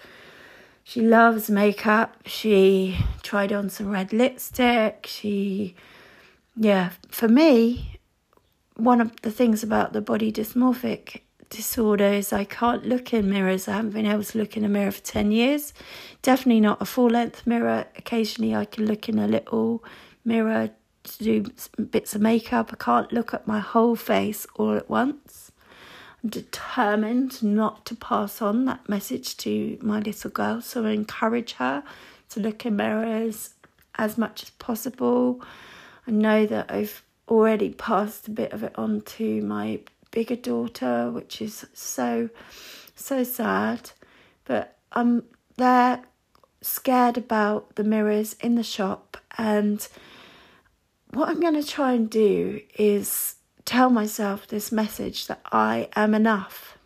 she 0.88 1.02
loves 1.02 1.50
makeup 1.50 2.16
she 2.26 2.98
tried 3.24 3.52
on 3.52 3.70
some 3.70 3.90
red 3.90 4.14
lipstick 4.14 5.06
she 5.10 5.76
yeah 6.56 6.92
for 7.10 7.28
me 7.28 8.00
one 8.76 9.02
of 9.02 9.12
the 9.24 9.32
things 9.32 9.64
about 9.64 9.92
the 9.94 10.02
body 10.02 10.32
dysmorphic 10.32 11.22
disorder 11.50 12.06
is 12.06 12.34
I 12.34 12.44
can't 12.44 12.86
look 12.86 13.14
in 13.14 13.30
mirrors. 13.30 13.68
I 13.68 13.74
haven't 13.74 13.92
been 13.92 14.06
able 14.06 14.24
to 14.24 14.38
look 14.38 14.58
in 14.58 14.66
a 14.66 14.70
mirror 14.70 14.92
for 14.92 15.02
10 15.02 15.32
years. 15.32 15.74
Definitely 16.22 16.62
not 16.62 16.82
a 16.82 16.86
full 16.86 17.10
length 17.10 17.46
mirror. 17.48 17.86
Occasionally 17.98 18.56
I 18.56 18.66
can 18.66 18.86
look 18.86 19.08
in 19.08 19.20
a 19.20 19.28
little 19.28 19.84
mirror 20.24 20.72
to 21.04 21.24
do 21.24 21.46
bits 21.82 22.16
of 22.16 22.22
makeup. 22.22 22.72
I 22.74 22.84
can't 22.84 23.14
look 23.14 23.34
at 23.34 23.48
my 23.48 23.60
whole 23.60 23.96
face 23.96 24.46
all 24.56 24.76
at 24.76 24.90
once. 24.90 25.45
Determined 26.26 27.44
not 27.44 27.86
to 27.86 27.96
pass 27.96 28.42
on 28.42 28.66
that 28.66 28.88
message 28.90 29.38
to 29.38 29.78
my 29.82 30.00
little 30.00 30.32
girl, 30.32 30.62
so 30.62 30.86
I 30.86 30.92
encourage 30.92 31.54
her 31.54 31.84
to 32.30 32.40
look 32.40 32.66
in 32.66 32.76
mirrors 32.76 33.54
as 33.96 34.18
much 34.18 34.44
as 34.44 34.50
possible. 34.52 35.42
I 36.08 36.12
know 36.12 36.46
that 36.46 36.72
I've 36.72 37.04
already 37.28 37.70
passed 37.70 38.28
a 38.28 38.32
bit 38.32 38.54
of 38.54 38.64
it 38.64 38.78
on 38.78 39.02
to 39.02 39.42
my 39.42 39.82
bigger 40.12 40.36
daughter, 40.36 41.12
which 41.12 41.42
is 41.42 41.66
so, 41.74 42.30
so 42.96 43.24
sad. 43.24 43.92
But 44.46 44.78
I'm 44.92 45.24
there 45.58 46.04
scared 46.62 47.18
about 47.18 47.76
the 47.76 47.84
mirrors 47.84 48.34
in 48.40 48.56
the 48.56 48.64
shop 48.64 49.18
and 49.38 49.88
what 51.12 51.30
I'm 51.30 51.40
going 51.40 51.62
to 51.62 51.68
try 51.68 51.94
and 51.94 52.10
do 52.10 52.62
is 52.78 53.36
tell 53.66 53.90
myself 53.90 54.48
this 54.48 54.72
message 54.72 55.28
that 55.28 55.42
I 55.52 55.90
am 55.96 56.14
enough. 56.14 56.78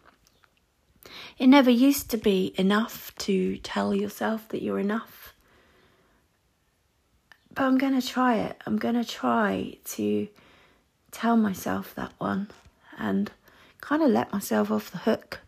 It 1.38 1.48
never 1.48 1.70
used 1.70 2.10
to 2.12 2.18
be 2.18 2.54
enough 2.58 3.14
to 3.20 3.58
tell 3.58 3.94
yourself 3.94 4.48
that 4.50 4.62
you're 4.62 4.80
enough. 4.80 5.34
But 7.54 7.64
I'm 7.64 7.78
going 7.78 8.00
to 8.00 8.06
try 8.06 8.38
it. 8.38 8.62
I'm 8.66 8.78
going 8.78 8.96
to 8.96 9.06
try 9.06 9.78
to 9.86 10.28
tell 11.12 11.36
myself 11.38 11.94
that 11.96 12.14
one. 12.18 12.50
and 12.98 13.32
kind 13.82 14.04
of 14.04 14.10
let 14.10 14.32
myself 14.32 14.70
off 14.70 14.92
the 14.92 14.98
hook 15.00 15.40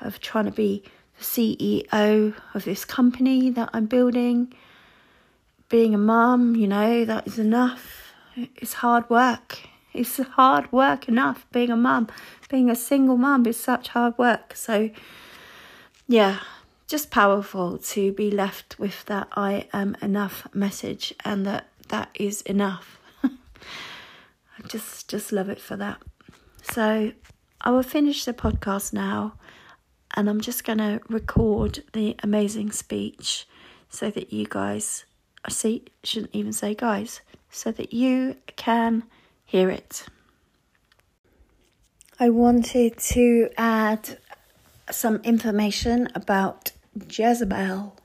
of 0.00 0.20
trying 0.20 0.44
to 0.44 0.50
be 0.50 0.82
the 1.18 1.24
CEO 1.24 2.34
of 2.52 2.64
this 2.64 2.84
company 2.84 3.48
that 3.50 3.70
I'm 3.72 3.86
building. 3.86 4.52
Being 5.68 5.94
a 5.94 5.98
mum, 5.98 6.56
you 6.56 6.66
know, 6.66 7.04
that 7.04 7.26
is 7.26 7.38
enough. 7.38 8.12
It's 8.36 8.74
hard 8.74 9.08
work. 9.08 9.60
It's 9.96 10.18
hard 10.18 10.70
work 10.72 11.08
enough 11.08 11.46
being 11.52 11.70
a 11.70 11.76
mum. 11.76 12.08
Being 12.48 12.70
a 12.70 12.76
single 12.76 13.16
mum 13.16 13.46
is 13.46 13.58
such 13.58 13.88
hard 13.88 14.16
work. 14.18 14.54
So, 14.54 14.90
yeah, 16.06 16.40
just 16.86 17.10
powerful 17.10 17.78
to 17.78 18.12
be 18.12 18.30
left 18.30 18.78
with 18.78 19.04
that 19.06 19.28
I 19.32 19.68
am 19.72 19.96
enough 20.00 20.46
message 20.54 21.12
and 21.24 21.44
that 21.46 21.68
that 21.88 22.10
is 22.14 22.42
enough. 22.42 22.98
I 23.24 24.66
just 24.68 25.08
just 25.08 25.32
love 25.32 25.48
it 25.48 25.60
for 25.60 25.76
that. 25.76 26.00
So 26.62 27.12
I 27.60 27.70
will 27.70 27.82
finish 27.82 28.24
the 28.24 28.32
podcast 28.32 28.92
now 28.92 29.34
and 30.14 30.28
I'm 30.28 30.40
just 30.40 30.64
going 30.64 30.78
to 30.78 31.00
record 31.08 31.82
the 31.92 32.16
amazing 32.22 32.70
speech 32.72 33.46
so 33.88 34.10
that 34.10 34.32
you 34.32 34.46
guys 34.48 35.04
I 35.44 35.50
see 35.50 35.84
shouldn't 36.02 36.34
even 36.34 36.52
say 36.52 36.74
guys 36.74 37.20
so 37.50 37.70
that 37.72 37.92
you 37.92 38.36
can 38.56 39.04
hear 39.46 39.70
it. 39.70 40.04
I 42.18 42.30
wanted 42.30 42.98
to 42.98 43.48
add 43.56 44.18
some 44.90 45.16
information 45.16 46.08
about 46.14 46.72
Jezebel. 47.08 47.96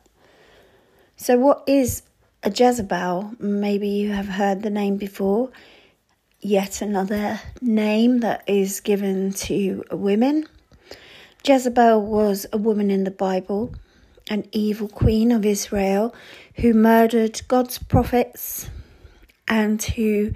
So, 1.15 1.38
what 1.38 1.63
is 1.67 2.04
a 2.43 2.51
Jezebel? 2.51 3.36
Maybe 3.39 3.88
you 3.89 4.12
have 4.12 4.27
heard 4.27 4.62
the 4.62 4.69
name 4.69 4.97
before. 4.97 5.49
Yet 6.39 6.82
another 6.82 7.39
name 7.62 8.19
that 8.19 8.43
is 8.47 8.80
given 8.80 9.32
to 9.34 9.84
women. 9.91 10.47
Jezebel 11.45 12.01
was 12.01 12.45
a 12.51 12.58
woman 12.58 12.91
in 12.91 13.04
the 13.04 13.12
Bible, 13.12 13.73
an 14.30 14.45
evil 14.51 14.88
queen 14.88 15.32
of 15.32 15.45
Israel 15.45 16.13
who 16.56 16.73
murdered 16.73 17.41
God's 17.47 17.77
prophets 17.77 18.69
and 19.47 19.82
who 19.82 20.34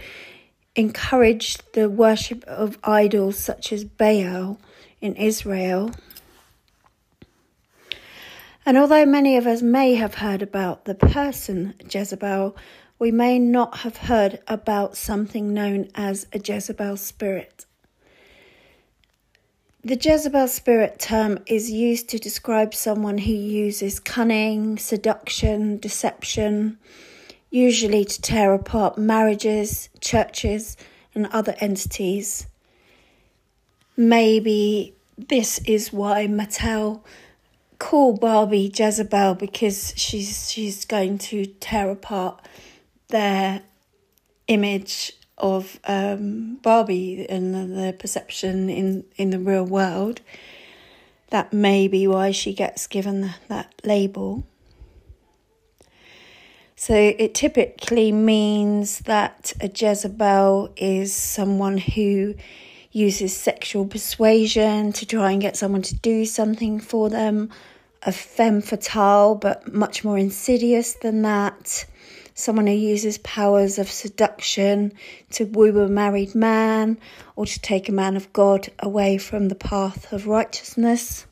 encouraged 0.76 1.64
the 1.74 1.90
worship 1.90 2.44
of 2.46 2.78
idols 2.84 3.38
such 3.38 3.72
as 3.72 3.84
Baal 3.84 4.58
in 5.02 5.16
Israel 5.16 5.92
and 8.66 8.78
although 8.78 9.06
many 9.06 9.38
of 9.38 9.46
us 9.46 9.62
may 9.62 9.94
have 9.94 10.16
heard 10.16 10.42
about 10.42 10.86
the 10.86 10.96
person 10.96 11.76
Jezebel, 11.88 12.58
we 12.98 13.12
may 13.12 13.38
not 13.38 13.80
have 13.80 13.98
heard 13.98 14.40
about 14.48 14.98
something 14.98 15.54
known 15.54 15.90
as 15.94 16.26
a 16.34 16.40
Jezebel 16.40 16.98
spirit. 16.98 17.66
The 19.84 19.96
Jezebel 19.96 20.48
spirit 20.48 20.98
term 20.98 21.38
is 21.46 21.70
used 21.70 22.10
to 22.10 22.18
describe 22.18 22.74
someone 22.74 23.20
who 23.20 23.34
uses 23.34 24.00
cunning, 24.00 24.80
seduction, 24.80 25.78
deception, 25.78 26.80
usually 27.50 28.06
to 28.06 28.22
tear 28.22 28.54
apart 28.54 28.98
marriages, 28.98 29.90
churches, 30.02 30.78
and 31.14 31.28
other 31.28 31.56
entities. 31.60 32.48
Maybe 33.98 34.94
this 35.18 35.60
is 35.60 35.94
why 35.94 36.28
Mattel 36.28 37.02
call 37.80 38.14
Barbie 38.14 38.72
Jezebel 38.76 39.36
because 39.36 39.94
she's 39.96 40.52
she's 40.52 40.86
going 40.86 41.18
to 41.18 41.46
tear 41.46 41.90
apart 41.90 42.46
their 43.10 43.62
image 44.48 45.14
of 45.38 45.80
um, 45.86 46.56
Barbie 46.62 47.26
and 47.30 47.54
the, 47.54 47.94
perception 47.94 48.70
in 48.70 49.06
in 49.18 49.30
the 49.30 49.40
real 49.40 49.66
world. 49.66 50.22
That 51.30 51.52
may 51.52 51.88
be 51.88 52.08
why 52.08 52.32
she 52.32 52.54
gets 52.54 52.88
given 52.88 53.34
that 53.48 53.74
label. 53.84 54.46
So 56.78 56.94
it 56.94 57.34
typically 57.34 58.12
means 58.12 59.00
that 59.00 59.54
a 59.62 59.70
Jezebel 59.74 60.74
is 60.76 61.16
someone 61.16 61.78
who 61.78 62.36
uses 62.92 63.36
sexual 63.36 63.86
persuasion 63.86 64.92
to 64.92 65.06
try 65.06 65.32
and 65.32 65.42
get 65.42 65.56
someone 65.56 65.84
to 65.84 65.96
do 65.96 66.26
something 66.26 66.82
for 66.82 67.10
them, 67.10 67.50
a 68.04 68.12
femme 68.12 68.62
fatale, 68.62 69.36
but 69.36 69.74
much 69.74 70.04
more 70.04 70.18
insidious 70.18 70.94
than 70.94 71.22
that. 71.22 71.86
Someone 72.34 72.68
who 72.68 72.74
uses 72.74 73.20
powers 73.20 73.80
of 73.80 73.90
seduction 73.90 74.92
to 75.32 75.46
woo 75.46 75.80
a 75.80 75.88
married 75.88 76.36
man 76.36 76.98
or 77.38 77.46
to 77.46 77.60
take 77.62 77.88
a 77.88 77.94
man 77.94 78.18
of 78.18 78.34
God 78.34 78.68
away 78.80 79.18
from 79.18 79.48
the 79.48 79.56
path 79.56 80.12
of 80.12 80.28
righteousness. 80.28 81.26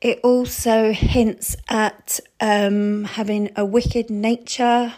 It 0.00 0.20
also 0.22 0.92
hints 0.92 1.56
at 1.68 2.20
um, 2.40 3.04
having 3.04 3.50
a 3.54 3.66
wicked 3.66 4.08
nature, 4.08 4.94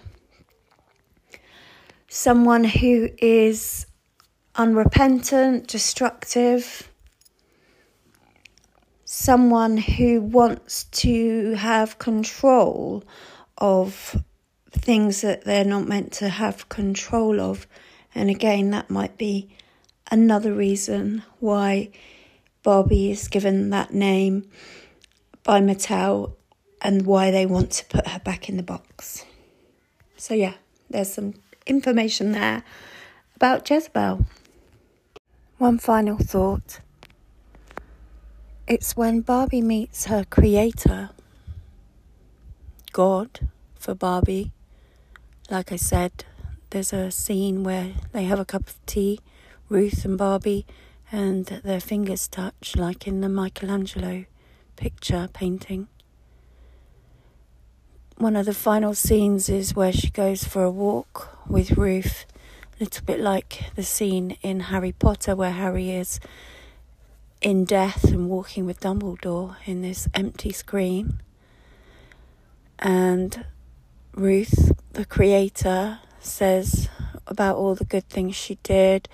someone 2.06 2.62
who 2.62 3.08
is 3.18 3.86
unrepentant, 4.54 5.66
destructive, 5.66 6.88
someone 9.04 9.76
who 9.76 10.20
wants 10.20 10.84
to 10.84 11.54
have 11.54 11.98
control 11.98 13.02
of 13.58 14.22
things 14.70 15.22
that 15.22 15.44
they're 15.44 15.64
not 15.64 15.88
meant 15.88 16.12
to 16.12 16.28
have 16.28 16.68
control 16.68 17.40
of. 17.40 17.66
And 18.14 18.30
again, 18.30 18.70
that 18.70 18.88
might 18.88 19.18
be 19.18 19.48
another 20.12 20.54
reason 20.54 21.24
why 21.40 21.90
Barbie 22.62 23.10
is 23.10 23.26
given 23.26 23.70
that 23.70 23.92
name 23.92 24.48
by 25.44 25.61
Mattel 25.61 26.35
and 26.81 27.07
why 27.07 27.31
they 27.31 27.46
want 27.46 27.70
to 27.72 27.85
put 27.87 28.07
her 28.07 28.18
back 28.20 28.48
in 28.48 28.57
the 28.57 28.62
box. 28.62 29.24
So, 30.16 30.35
yeah, 30.35 30.55
there's 30.90 31.12
some 31.12 31.35
information 31.66 32.33
there 32.33 32.64
about 33.37 33.68
Jezebel. 33.68 34.26
One 35.59 35.78
final 35.78 36.18
thought 36.18 36.81
it's 38.66 38.96
when 38.96 39.20
Barbie 39.20 39.61
meets 39.61 40.07
her 40.07 40.24
creator, 40.24 41.11
God, 42.92 43.40
for 43.74 43.94
Barbie. 43.94 44.52
Like 45.50 45.72
I 45.72 45.76
said, 45.76 46.24
there's 46.70 46.92
a 46.92 47.11
scene 47.11 47.64
where 47.64 47.92
they 48.12 48.24
have 48.24 48.38
a 48.38 48.44
cup 48.44 48.68
of 48.68 48.87
tea, 48.87 49.20
Ruth 49.68 50.05
and 50.05 50.16
Barbie, 50.16 50.64
and 51.11 51.46
their 51.46 51.81
fingers 51.81 52.28
touch, 52.28 52.76
like 52.76 53.07
in 53.07 53.20
the 53.20 53.28
Michelangelo 53.28 54.24
picture 54.83 55.29
painting 55.33 55.87
one 58.16 58.35
of 58.35 58.47
the 58.47 58.55
final 58.55 58.95
scenes 58.95 59.49
is 59.49 59.77
where 59.77 59.92
she 59.92 60.11
goes 60.11 60.42
for 60.45 60.64
a 60.64 60.71
walk 60.71 61.38
with 61.49 61.73
Ruth, 61.73 62.25
a 62.77 62.85
little 62.85 63.05
bit 63.05 63.21
like 63.21 63.71
the 63.77 63.83
scene 63.85 64.37
in 64.42 64.59
Harry 64.61 64.92
Potter 64.92 65.37
where 65.37 65.53
Harry 65.53 65.90
is 65.90 66.18
in 67.40 67.64
death 67.64 68.05
and 68.05 68.29
walking 68.29 68.66
with 68.66 68.81
Dumbledore 68.81 69.57
in 69.66 69.83
this 69.83 70.09
empty 70.14 70.53
screen. 70.53 71.21
And 72.79 73.45
Ruth, 74.14 74.73
the 74.92 75.05
creator, 75.05 76.01
says 76.21 76.88
about 77.27 77.57
all 77.57 77.77
the 77.77 77.85
good 77.85 78.09
things 78.09 78.35
she 78.35 78.57
did, 78.64 79.09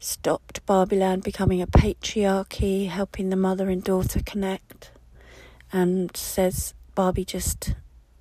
stopped 0.00 0.64
Barbieland 0.66 1.22
becoming 1.22 1.60
a 1.60 1.66
patriarchy, 1.66 2.88
helping 2.88 3.28
the 3.28 3.36
mother 3.36 3.68
and 3.68 3.84
daughter 3.84 4.20
connect, 4.24 4.90
and 5.72 6.16
says 6.16 6.74
Barbie 6.94 7.26
just 7.26 7.74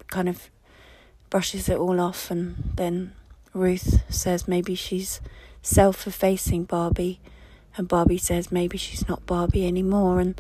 kind 0.08 0.28
of 0.28 0.50
brushes 1.30 1.70
it 1.70 1.78
all 1.78 2.00
off, 2.02 2.30
and 2.30 2.74
then 2.76 3.14
Ruth 3.54 4.04
says 4.14 4.48
maybe 4.48 4.76
she's 4.76 5.22
self 5.62 6.06
effacing 6.06 6.66
Barbie, 6.66 7.22
and 7.78 7.88
Barbie 7.88 8.18
says 8.18 8.52
maybe 8.52 8.78
she's 8.78 9.08
not 9.08 9.26
Barbie 9.26 9.66
anymore. 9.66 10.20
And 10.20 10.40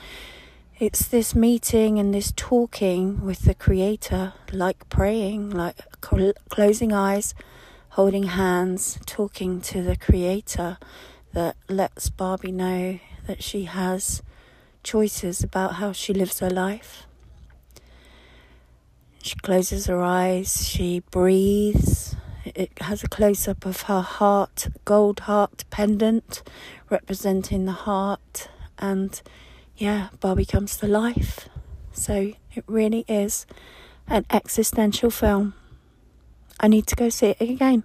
it's 0.77 1.07
this 1.07 1.33
meeting 1.33 1.99
and 1.99 2.13
this 2.13 2.33
talking 2.35 3.21
with 3.21 3.39
the 3.43 3.53
Creator, 3.55 4.33
like 4.51 4.89
praying, 4.89 5.51
like 5.51 5.77
cl- 6.03 6.33
closing 6.49 6.91
eyes, 6.91 7.33
holding 7.91 8.23
hands, 8.23 8.99
talking 9.05 9.61
to 9.61 9.81
the 9.81 9.95
Creator 9.95 10.77
that 11.33 11.55
lets 11.67 12.09
Barbie 12.09 12.51
know 12.51 12.99
that 13.27 13.43
she 13.43 13.65
has 13.65 14.21
choices 14.83 15.43
about 15.43 15.75
how 15.75 15.91
she 15.91 16.13
lives 16.13 16.39
her 16.39 16.49
life. 16.49 17.05
She 19.21 19.35
closes 19.35 19.85
her 19.87 20.01
eyes, 20.01 20.67
she 20.67 21.01
breathes. 21.11 22.15
It 22.45 22.71
has 22.81 23.03
a 23.03 23.07
close 23.07 23.47
up 23.47 23.65
of 23.65 23.83
her 23.83 24.01
heart, 24.01 24.69
gold 24.85 25.21
heart 25.21 25.65
pendant 25.69 26.41
representing 26.89 27.65
the 27.65 27.73
heart. 27.73 28.49
And 28.79 29.21
yeah, 29.77 30.09
Barbie 30.19 30.45
comes 30.45 30.77
to 30.77 30.87
life. 30.87 31.49
So 31.91 32.33
it 32.55 32.63
really 32.65 33.05
is 33.07 33.45
an 34.07 34.25
existential 34.31 35.11
film. 35.11 35.53
I 36.59 36.67
need 36.67 36.87
to 36.87 36.95
go 36.95 37.09
see 37.09 37.27
it 37.27 37.41
again. 37.41 37.83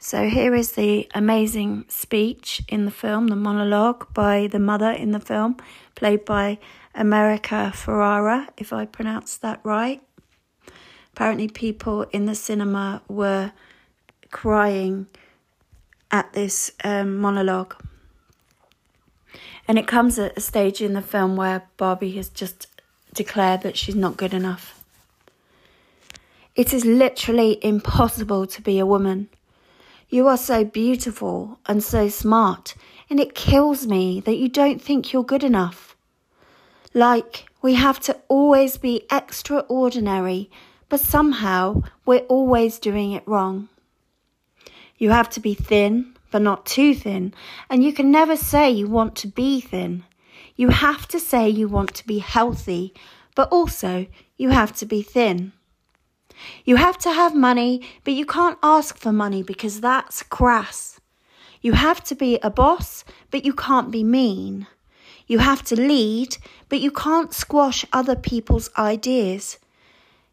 So 0.00 0.28
here 0.28 0.54
is 0.54 0.72
the 0.72 1.08
amazing 1.12 1.84
speech 1.88 2.62
in 2.68 2.84
the 2.84 2.90
film, 2.92 3.26
the 3.26 3.36
monologue 3.36 4.14
by 4.14 4.46
the 4.46 4.60
mother 4.60 4.92
in 4.92 5.10
the 5.10 5.18
film, 5.18 5.56
played 5.96 6.24
by 6.24 6.58
America 6.94 7.72
Ferrera, 7.74 8.48
if 8.56 8.72
I 8.72 8.86
pronounced 8.86 9.42
that 9.42 9.58
right. 9.64 10.00
Apparently, 11.12 11.48
people 11.48 12.02
in 12.12 12.26
the 12.26 12.36
cinema 12.36 13.02
were 13.08 13.50
crying 14.30 15.08
at 16.12 16.32
this 16.32 16.70
um, 16.84 17.18
monologue. 17.18 17.74
And 19.66 19.78
it 19.78 19.88
comes 19.88 20.16
at 20.18 20.36
a 20.36 20.40
stage 20.40 20.80
in 20.80 20.92
the 20.92 21.02
film 21.02 21.34
where 21.34 21.64
Barbie 21.76 22.12
has 22.12 22.28
just 22.28 22.68
declared 23.14 23.62
that 23.62 23.76
she's 23.76 23.96
not 23.96 24.16
good 24.16 24.32
enough. 24.32 24.80
It 26.54 26.72
is 26.72 26.84
literally 26.84 27.58
impossible 27.64 28.46
to 28.46 28.62
be 28.62 28.78
a 28.78 28.86
woman. 28.86 29.28
You 30.10 30.26
are 30.28 30.38
so 30.38 30.64
beautiful 30.64 31.58
and 31.66 31.84
so 31.84 32.08
smart, 32.08 32.74
and 33.10 33.20
it 33.20 33.34
kills 33.34 33.86
me 33.86 34.20
that 34.20 34.38
you 34.38 34.48
don't 34.48 34.80
think 34.80 35.12
you're 35.12 35.22
good 35.22 35.44
enough. 35.44 35.96
Like, 36.94 37.44
we 37.60 37.74
have 37.74 38.00
to 38.00 38.16
always 38.26 38.78
be 38.78 39.04
extraordinary, 39.12 40.50
but 40.88 41.00
somehow 41.00 41.82
we're 42.06 42.20
always 42.20 42.78
doing 42.78 43.12
it 43.12 43.28
wrong. 43.28 43.68
You 44.96 45.10
have 45.10 45.28
to 45.30 45.40
be 45.40 45.52
thin, 45.52 46.14
but 46.30 46.40
not 46.40 46.64
too 46.64 46.94
thin, 46.94 47.34
and 47.68 47.84
you 47.84 47.92
can 47.92 48.10
never 48.10 48.34
say 48.34 48.70
you 48.70 48.88
want 48.88 49.14
to 49.16 49.28
be 49.28 49.60
thin. 49.60 50.04
You 50.56 50.70
have 50.70 51.06
to 51.08 51.20
say 51.20 51.50
you 51.50 51.68
want 51.68 51.94
to 51.96 52.06
be 52.06 52.20
healthy, 52.20 52.94
but 53.34 53.50
also 53.50 54.06
you 54.38 54.48
have 54.48 54.72
to 54.76 54.86
be 54.86 55.02
thin. 55.02 55.52
You 56.64 56.76
have 56.76 56.98
to 56.98 57.12
have 57.12 57.34
money, 57.34 57.82
but 58.04 58.14
you 58.14 58.26
can't 58.26 58.58
ask 58.62 58.96
for 58.96 59.12
money 59.12 59.42
because 59.42 59.80
that's 59.80 60.22
crass. 60.22 61.00
You 61.60 61.72
have 61.72 62.02
to 62.04 62.14
be 62.14 62.38
a 62.38 62.50
boss, 62.50 63.04
but 63.30 63.44
you 63.44 63.52
can't 63.52 63.90
be 63.90 64.04
mean. 64.04 64.66
You 65.26 65.40
have 65.40 65.62
to 65.64 65.76
lead, 65.76 66.36
but 66.68 66.80
you 66.80 66.90
can't 66.90 67.34
squash 67.34 67.84
other 67.92 68.16
people's 68.16 68.70
ideas. 68.78 69.58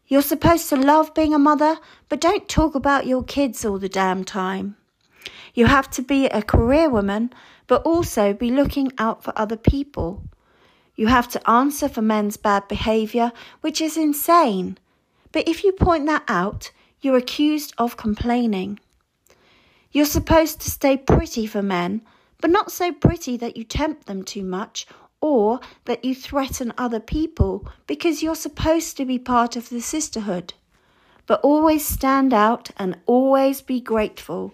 You're 0.06 0.22
supposed 0.22 0.68
to 0.68 0.76
love 0.76 1.14
being 1.14 1.34
a 1.34 1.38
mother, 1.38 1.78
but 2.08 2.20
don't 2.20 2.48
talk 2.48 2.74
about 2.74 3.06
your 3.06 3.24
kids 3.24 3.64
all 3.64 3.78
the 3.78 3.88
damn 3.88 4.24
time. 4.24 4.76
You 5.52 5.66
have 5.66 5.90
to 5.90 6.02
be 6.02 6.26
a 6.26 6.42
career 6.42 6.88
woman, 6.88 7.32
but 7.66 7.82
also 7.82 8.32
be 8.32 8.50
looking 8.50 8.92
out 8.98 9.24
for 9.24 9.32
other 9.36 9.56
people. 9.56 10.22
You 10.94 11.08
have 11.08 11.28
to 11.28 11.50
answer 11.50 11.88
for 11.88 12.02
men's 12.02 12.36
bad 12.36 12.68
behaviour, 12.68 13.32
which 13.60 13.80
is 13.80 13.96
insane. 13.96 14.78
But 15.32 15.48
if 15.48 15.64
you 15.64 15.72
point 15.72 16.06
that 16.06 16.24
out, 16.28 16.70
you're 17.00 17.16
accused 17.16 17.74
of 17.78 17.96
complaining. 17.96 18.78
You're 19.92 20.06
supposed 20.06 20.60
to 20.60 20.70
stay 20.70 20.96
pretty 20.96 21.46
for 21.46 21.62
men, 21.62 22.02
but 22.40 22.50
not 22.50 22.70
so 22.70 22.92
pretty 22.92 23.36
that 23.38 23.56
you 23.56 23.64
tempt 23.64 24.06
them 24.06 24.22
too 24.22 24.44
much 24.44 24.86
or 25.20 25.60
that 25.86 26.04
you 26.04 26.14
threaten 26.14 26.72
other 26.76 27.00
people 27.00 27.66
because 27.86 28.22
you're 28.22 28.34
supposed 28.34 28.96
to 28.96 29.04
be 29.04 29.18
part 29.18 29.56
of 29.56 29.70
the 29.70 29.80
sisterhood. 29.80 30.52
But 31.26 31.40
always 31.40 31.84
stand 31.84 32.32
out 32.32 32.70
and 32.76 32.98
always 33.06 33.62
be 33.62 33.80
grateful. 33.80 34.52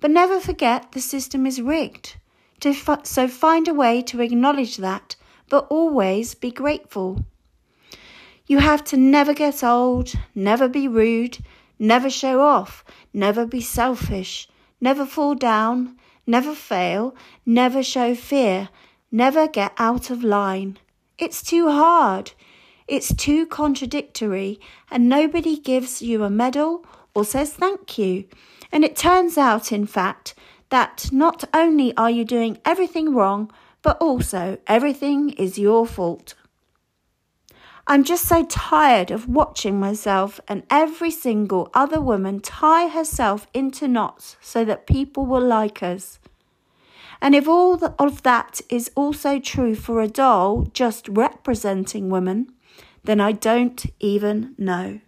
But 0.00 0.10
never 0.10 0.40
forget 0.40 0.92
the 0.92 1.00
system 1.00 1.46
is 1.46 1.62
rigged. 1.62 2.16
So 3.04 3.28
find 3.28 3.68
a 3.68 3.74
way 3.74 4.02
to 4.02 4.20
acknowledge 4.20 4.76
that, 4.78 5.16
but 5.48 5.66
always 5.68 6.34
be 6.34 6.50
grateful. 6.50 7.24
You 8.46 8.58
have 8.58 8.82
to 8.84 8.96
never 8.96 9.34
get 9.34 9.62
old, 9.62 10.12
never 10.34 10.68
be 10.68 10.88
rude, 10.88 11.38
never 11.78 12.10
show 12.10 12.40
off, 12.40 12.84
never 13.12 13.46
be 13.46 13.60
selfish, 13.60 14.48
never 14.80 15.06
fall 15.06 15.34
down, 15.34 15.96
never 16.26 16.54
fail, 16.54 17.14
never 17.46 17.82
show 17.82 18.14
fear, 18.14 18.68
never 19.12 19.46
get 19.46 19.72
out 19.78 20.10
of 20.10 20.24
line. 20.24 20.78
It's 21.18 21.42
too 21.42 21.70
hard. 21.70 22.32
It's 22.88 23.14
too 23.14 23.46
contradictory, 23.46 24.58
and 24.90 25.08
nobody 25.08 25.56
gives 25.56 26.02
you 26.02 26.24
a 26.24 26.30
medal 26.30 26.84
or 27.14 27.24
says 27.24 27.52
thank 27.52 27.96
you. 27.96 28.24
And 28.72 28.84
it 28.84 28.96
turns 28.96 29.38
out, 29.38 29.70
in 29.70 29.86
fact, 29.86 30.34
that 30.70 31.10
not 31.12 31.44
only 31.54 31.96
are 31.96 32.10
you 32.10 32.24
doing 32.24 32.58
everything 32.64 33.14
wrong, 33.14 33.52
but 33.82 33.98
also 33.98 34.58
everything 34.66 35.30
is 35.30 35.58
your 35.58 35.86
fault. 35.86 36.34
I'm 37.86 38.04
just 38.04 38.26
so 38.26 38.44
tired 38.44 39.10
of 39.10 39.28
watching 39.28 39.80
myself 39.80 40.40
and 40.46 40.62
every 40.70 41.10
single 41.10 41.68
other 41.74 42.00
woman 42.00 42.40
tie 42.40 42.86
herself 42.88 43.48
into 43.52 43.88
knots 43.88 44.36
so 44.40 44.64
that 44.64 44.86
people 44.86 45.26
will 45.26 45.44
like 45.44 45.82
us. 45.82 46.20
And 47.20 47.34
if 47.34 47.48
all 47.48 47.84
of 47.98 48.22
that 48.22 48.60
is 48.68 48.90
also 48.94 49.40
true 49.40 49.74
for 49.74 50.00
a 50.00 50.08
doll 50.08 50.62
just 50.72 51.08
representing 51.08 52.08
women, 52.08 52.52
then 53.04 53.20
I 53.20 53.32
don't 53.32 53.84
even 53.98 54.54
know. 54.58 55.00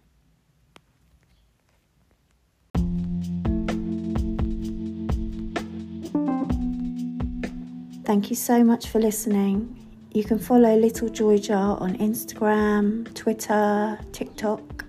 Thank 8.05 8.29
you 8.29 8.35
so 8.35 8.63
much 8.63 8.87
for 8.87 8.99
listening. 8.99 9.74
You 10.15 10.23
can 10.23 10.39
follow 10.39 10.77
Little 10.77 11.09
Joy 11.09 11.39
Jar 11.39 11.77
on 11.81 11.97
Instagram, 11.97 13.13
Twitter, 13.13 13.99
TikTok. 14.13 14.85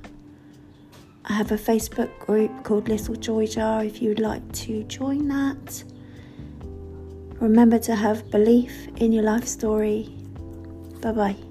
I 1.25 1.33
have 1.33 1.51
a 1.51 1.57
Facebook 1.57 2.17
group 2.21 2.62
called 2.62 2.89
Little 2.89 3.17
Joy 3.17 3.49
Jar 3.49 3.83
if 3.83 4.01
you'd 4.01 4.21
like 4.21 4.53
to 4.53 4.85
join 4.85 5.27
that. 5.27 5.83
Remember 7.41 7.77
to 7.81 7.97
have 7.97 8.31
belief 8.31 8.87
in 8.99 9.12
your 9.12 9.25
life 9.25 9.49
story. 9.49 10.15
Bye 11.01 11.11
bye. 11.11 11.45